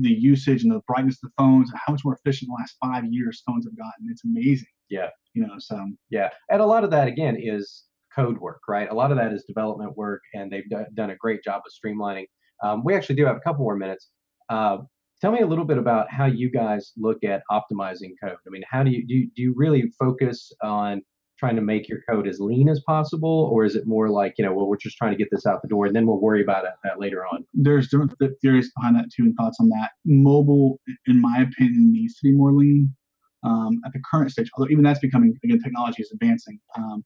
the 0.00 0.10
usage 0.10 0.62
and 0.62 0.72
the 0.72 0.80
brightness 0.86 1.16
of 1.22 1.28
the 1.30 1.34
phones 1.42 1.70
and 1.70 1.78
how 1.84 1.92
much 1.92 2.04
more 2.04 2.14
efficient 2.14 2.48
the 2.50 2.54
last 2.58 2.76
five 2.82 3.04
years 3.10 3.42
phones 3.46 3.66
have 3.66 3.76
gotten. 3.76 4.06
It's 4.10 4.24
amazing. 4.24 4.68
Yeah. 4.88 5.10
You 5.34 5.46
know, 5.46 5.54
so 5.58 5.86
Yeah, 6.10 6.30
and 6.50 6.60
a 6.62 6.66
lot 6.66 6.84
of 6.84 6.90
that 6.92 7.08
again 7.08 7.36
is 7.38 7.84
code 8.14 8.38
work, 8.38 8.60
right? 8.68 8.88
A 8.90 8.94
lot 8.94 9.10
of 9.10 9.16
that 9.18 9.32
is 9.32 9.44
development 9.44 9.96
work, 9.96 10.22
and 10.34 10.50
they've 10.50 10.68
do- 10.70 10.86
done 10.94 11.10
a 11.10 11.16
great 11.16 11.42
job 11.42 11.62
of 11.66 11.72
streamlining. 11.72 12.26
Um, 12.62 12.82
we 12.84 12.94
actually 12.94 13.16
do 13.16 13.26
have 13.26 13.36
a 13.36 13.40
couple 13.40 13.64
more 13.64 13.76
minutes. 13.76 14.08
Uh, 14.48 14.78
tell 15.20 15.32
me 15.32 15.40
a 15.40 15.46
little 15.46 15.64
bit 15.64 15.78
about 15.78 16.10
how 16.10 16.26
you 16.26 16.50
guys 16.50 16.92
look 16.96 17.24
at 17.24 17.42
optimizing 17.50 18.12
code. 18.22 18.36
I 18.46 18.50
mean, 18.50 18.62
how 18.70 18.82
do 18.82 18.90
you 18.90 19.06
do? 19.06 19.14
You, 19.14 19.30
do 19.34 19.42
you 19.42 19.54
really 19.56 19.90
focus 19.98 20.52
on 20.62 21.02
trying 21.38 21.56
to 21.56 21.62
make 21.62 21.88
your 21.88 21.98
code 22.08 22.28
as 22.28 22.38
lean 22.40 22.68
as 22.68 22.80
possible, 22.86 23.50
or 23.52 23.64
is 23.64 23.74
it 23.74 23.86
more 23.86 24.08
like 24.08 24.34
you 24.38 24.44
know, 24.44 24.52
well, 24.52 24.68
we're 24.68 24.76
just 24.76 24.96
trying 24.96 25.12
to 25.12 25.16
get 25.16 25.28
this 25.30 25.46
out 25.46 25.62
the 25.62 25.68
door, 25.68 25.86
and 25.86 25.96
then 25.96 26.06
we'll 26.06 26.20
worry 26.20 26.42
about 26.42 26.64
it, 26.64 26.70
that 26.84 27.00
later 27.00 27.24
on? 27.26 27.44
there's 27.54 27.88
different 27.88 28.14
th- 28.18 28.32
theories 28.40 28.70
behind 28.76 28.96
that 28.96 29.06
too 29.14 29.24
and 29.24 29.34
thoughts 29.36 29.58
on 29.60 29.68
that. 29.70 29.90
Mobile, 30.04 30.80
in 31.06 31.20
my 31.20 31.38
opinion, 31.38 31.92
needs 31.92 32.14
to 32.16 32.20
be 32.22 32.32
more 32.32 32.52
lean 32.52 32.94
um, 33.44 33.80
at 33.84 33.92
the 33.92 34.00
current 34.10 34.30
stage. 34.30 34.50
Although 34.56 34.70
even 34.70 34.84
that's 34.84 35.00
becoming 35.00 35.34
again, 35.44 35.60
technology 35.60 36.02
is 36.02 36.12
advancing. 36.12 36.58
Um, 36.76 37.04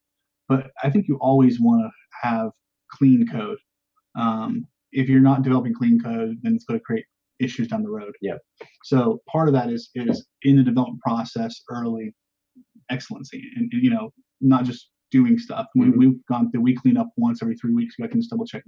but 0.49 0.71
I 0.83 0.91
think 0.91 1.09
you 1.09 1.19
always 1.21 1.61
want 1.61 1.83
to 1.83 2.29
have 2.29 2.51
clean 2.91 3.27
code. 3.31 3.59
Um, 4.19 4.67
if 4.93 5.09
you're 5.09 5.21
not 5.21 5.43
developing 5.43 5.75
clean 5.75 6.01
code, 6.01 6.37
then 6.43 6.55
it's 6.55 6.65
going 6.65 6.79
to 6.79 6.85
create 6.85 7.05
issues 7.39 7.69
down 7.69 7.83
the 7.83 7.91
road. 7.91 8.13
Yeah. 8.21 8.35
So 8.85 9.21
part 9.31 9.49
of 9.49 9.55
that 9.55 9.71
is 9.71 9.91
is 9.95 10.27
in 10.43 10.57
the 10.57 10.63
development 10.63 11.01
process 11.01 11.63
early 11.71 12.15
excellency, 12.91 13.43
and, 13.57 13.73
and, 13.73 13.83
you 13.83 13.91
know 13.91 14.11
not 14.41 14.65
just 14.65 14.91
doing 15.11 15.39
stuff. 15.39 15.67
Mhm. 15.77 15.93
We, 15.97 16.07
we've 16.07 16.27
gone 16.27 16.51
through 16.51 16.63
we 16.63 16.75
clean 16.75 16.97
up 16.97 17.09
once 17.17 17.43
every 17.43 17.57
three 17.57 17.75
weeks. 17.75 17.95
I 18.03 18.07
can 18.07 18.21
just 18.21 18.31
double 18.31 18.47
check. 18.47 18.65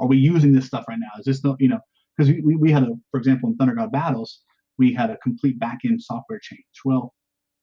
Are 0.00 0.06
we 0.06 0.16
using 0.16 0.52
this 0.52 0.66
stuff 0.66 0.84
right 0.88 0.98
now? 0.98 1.18
Is 1.18 1.24
this 1.26 1.40
the 1.40 1.56
you 1.58 1.68
know 1.68 1.80
because 2.16 2.30
we, 2.30 2.40
we, 2.40 2.56
we 2.56 2.72
had 2.72 2.82
a 2.82 2.92
for 3.10 3.18
example 3.18 3.50
in 3.50 3.56
Thunder 3.56 3.74
God 3.74 3.92
Battles 3.92 4.40
we 4.78 4.92
had 4.92 5.10
a 5.10 5.16
complete 5.18 5.58
back 5.58 5.78
backend 5.84 6.00
software 6.00 6.40
change. 6.42 6.64
Well, 6.84 7.14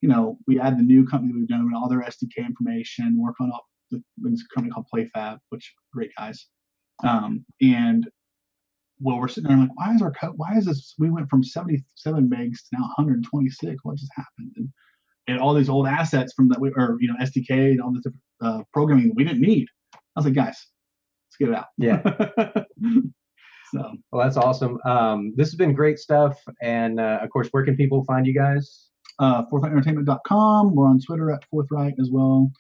you 0.01 0.09
know 0.09 0.37
we 0.47 0.59
add 0.59 0.77
the 0.77 0.83
new 0.83 1.05
company 1.05 1.33
we've 1.33 1.47
done 1.47 1.69
all 1.75 1.89
their 1.89 2.01
SDK 2.01 2.45
information, 2.45 3.21
work 3.21 3.35
on 3.39 3.51
all 3.51 3.65
the 3.91 4.01
this 4.17 4.45
company 4.53 4.71
called 4.71 4.87
PlayFab, 4.93 5.39
which 5.49 5.73
great 5.93 6.11
guys. 6.17 6.47
Um, 7.03 7.45
and 7.61 8.07
well, 8.99 9.17
we're 9.19 9.27
sitting 9.27 9.49
there 9.49 9.57
like, 9.57 9.75
why 9.75 9.93
is 9.93 10.01
our 10.01 10.11
code? 10.11 10.33
Why 10.37 10.57
is 10.57 10.65
this? 10.65 10.93
We 10.99 11.09
went 11.09 11.29
from 11.29 11.43
77 11.43 12.29
megs 12.29 12.57
to 12.57 12.67
now 12.73 12.81
126. 12.97 13.79
What 13.83 13.97
just 13.97 14.11
happened? 14.15 14.51
And, 14.57 14.69
and 15.27 15.39
all 15.39 15.53
these 15.53 15.69
old 15.69 15.87
assets 15.87 16.33
from 16.33 16.49
that, 16.49 16.59
we, 16.59 16.71
or 16.75 16.97
you 16.99 17.07
know, 17.07 17.15
SDK 17.21 17.71
and 17.71 17.81
all 17.81 17.91
this 17.93 18.03
different 18.03 18.21
uh, 18.41 18.63
programming 18.73 19.07
that 19.07 19.15
we 19.15 19.23
didn't 19.23 19.41
need. 19.41 19.67
I 19.93 19.97
was 20.17 20.25
like, 20.25 20.35
guys, 20.35 20.67
let's 21.27 21.37
get 21.39 21.49
it 21.49 21.55
out. 21.55 21.65
Yeah. 21.77 22.01
so 23.73 23.91
Well, 24.11 24.23
that's 24.23 24.37
awesome. 24.37 24.77
Um, 24.85 25.33
this 25.35 25.47
has 25.47 25.55
been 25.55 25.73
great 25.73 25.97
stuff, 25.99 26.37
and 26.61 26.99
uh, 26.99 27.19
of 27.21 27.29
course, 27.29 27.47
where 27.51 27.63
can 27.65 27.75
people 27.75 28.03
find 28.03 28.25
you 28.27 28.33
guys? 28.33 28.91
uh, 29.19 29.43
forthrightentertainment.com. 29.51 30.75
We're 30.75 30.87
on 30.87 30.99
Twitter 30.99 31.31
at 31.31 31.43
forthright 31.49 31.93
as 31.99 32.09
well. 32.11 32.51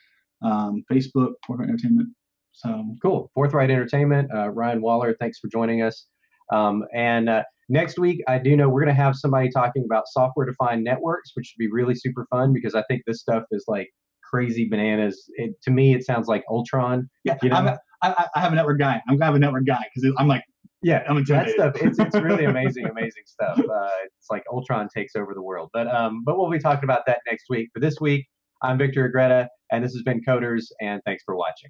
um, 0.43 0.83
Facebook, 0.91 1.33
Forthright 1.45 1.69
Entertainment. 1.69 2.09
So 2.51 2.95
cool. 3.01 3.31
Forthright 3.33 3.71
Entertainment. 3.71 4.29
Uh, 4.33 4.49
Ryan 4.49 4.81
Waller, 4.81 5.15
thanks 5.19 5.39
for 5.39 5.47
joining 5.47 5.81
us. 5.81 6.07
Um, 6.51 6.83
and 6.93 7.29
uh, 7.29 7.43
next 7.69 7.97
week, 7.97 8.21
I 8.27 8.37
do 8.37 8.55
know 8.55 8.69
we're 8.69 8.83
going 8.83 8.95
to 8.95 9.01
have 9.01 9.15
somebody 9.15 9.49
talking 9.49 9.83
about 9.85 10.03
software 10.07 10.45
defined 10.45 10.83
networks, 10.83 11.31
which 11.33 11.47
should 11.47 11.57
be 11.57 11.71
really 11.71 11.95
super 11.95 12.27
fun 12.29 12.53
because 12.53 12.75
I 12.75 12.83
think 12.89 13.03
this 13.07 13.21
stuff 13.21 13.43
is 13.51 13.65
like 13.67 13.89
crazy 14.23 14.67
bananas. 14.67 15.29
It, 15.35 15.53
to 15.63 15.71
me, 15.71 15.93
it 15.93 16.05
sounds 16.05 16.27
like 16.27 16.43
Ultron. 16.49 17.09
Yeah, 17.23 17.37
you 17.41 17.49
know? 17.49 17.55
I'm 17.55 17.67
a, 17.67 17.79
I, 18.03 18.25
I 18.35 18.39
have 18.39 18.51
a 18.51 18.55
network 18.55 18.79
guy. 18.79 19.01
I'm 19.07 19.15
gonna 19.15 19.25
have 19.25 19.35
a 19.35 19.39
network 19.39 19.65
guy 19.65 19.85
because 19.93 20.13
I'm 20.17 20.27
like, 20.27 20.43
yeah, 20.81 21.03
I'm 21.07 21.15
that 21.15 21.47
intimidated. 21.47 21.53
stuff. 21.53 21.73
It's 21.81 21.99
it's 21.99 22.15
really 22.15 22.45
amazing, 22.53 22.87
amazing 22.87 23.23
stuff. 23.25 23.59
Uh, 23.59 23.89
it's 24.17 24.29
like 24.29 24.43
Ultron 24.51 24.89
takes 24.93 25.15
over 25.15 25.33
the 25.33 25.41
world. 25.41 25.69
But 25.73 25.87
um, 25.87 26.23
but 26.25 26.37
we'll 26.37 26.49
be 26.49 26.59
talking 26.59 26.83
about 26.83 27.05
that 27.05 27.19
next 27.29 27.45
week. 27.49 27.69
For 27.73 27.79
this 27.79 27.99
week, 28.01 28.25
I'm 28.63 28.77
Victor 28.77 29.05
Agreda, 29.05 29.47
and 29.71 29.83
this 29.83 29.93
has 29.93 30.01
been 30.03 30.21
Coders, 30.27 30.65
and 30.81 31.01
thanks 31.05 31.23
for 31.23 31.35
watching. 31.35 31.69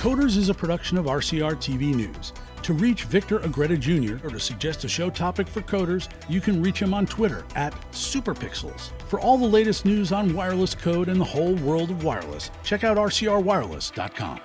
Coders 0.00 0.38
is 0.38 0.48
a 0.48 0.54
production 0.54 0.96
of 0.96 1.04
RCR 1.04 1.56
TV 1.56 1.94
News. 1.94 2.32
To 2.62 2.72
reach 2.72 3.04
Victor 3.04 3.40
Agreda 3.40 3.76
Jr. 3.76 4.14
or 4.24 4.30
to 4.30 4.40
suggest 4.40 4.82
a 4.84 4.88
show 4.88 5.10
topic 5.10 5.46
for 5.46 5.60
coders, 5.60 6.08
you 6.26 6.40
can 6.40 6.62
reach 6.62 6.80
him 6.80 6.94
on 6.94 7.04
Twitter 7.04 7.44
at 7.54 7.74
Superpixels. 7.92 8.92
For 9.08 9.20
all 9.20 9.36
the 9.36 9.44
latest 9.44 9.84
news 9.84 10.10
on 10.10 10.32
wireless 10.32 10.74
code 10.74 11.10
and 11.10 11.20
the 11.20 11.24
whole 11.26 11.54
world 11.56 11.90
of 11.90 12.02
wireless, 12.02 12.50
check 12.64 12.82
out 12.82 12.96
rcrwireless.com. 12.96 14.40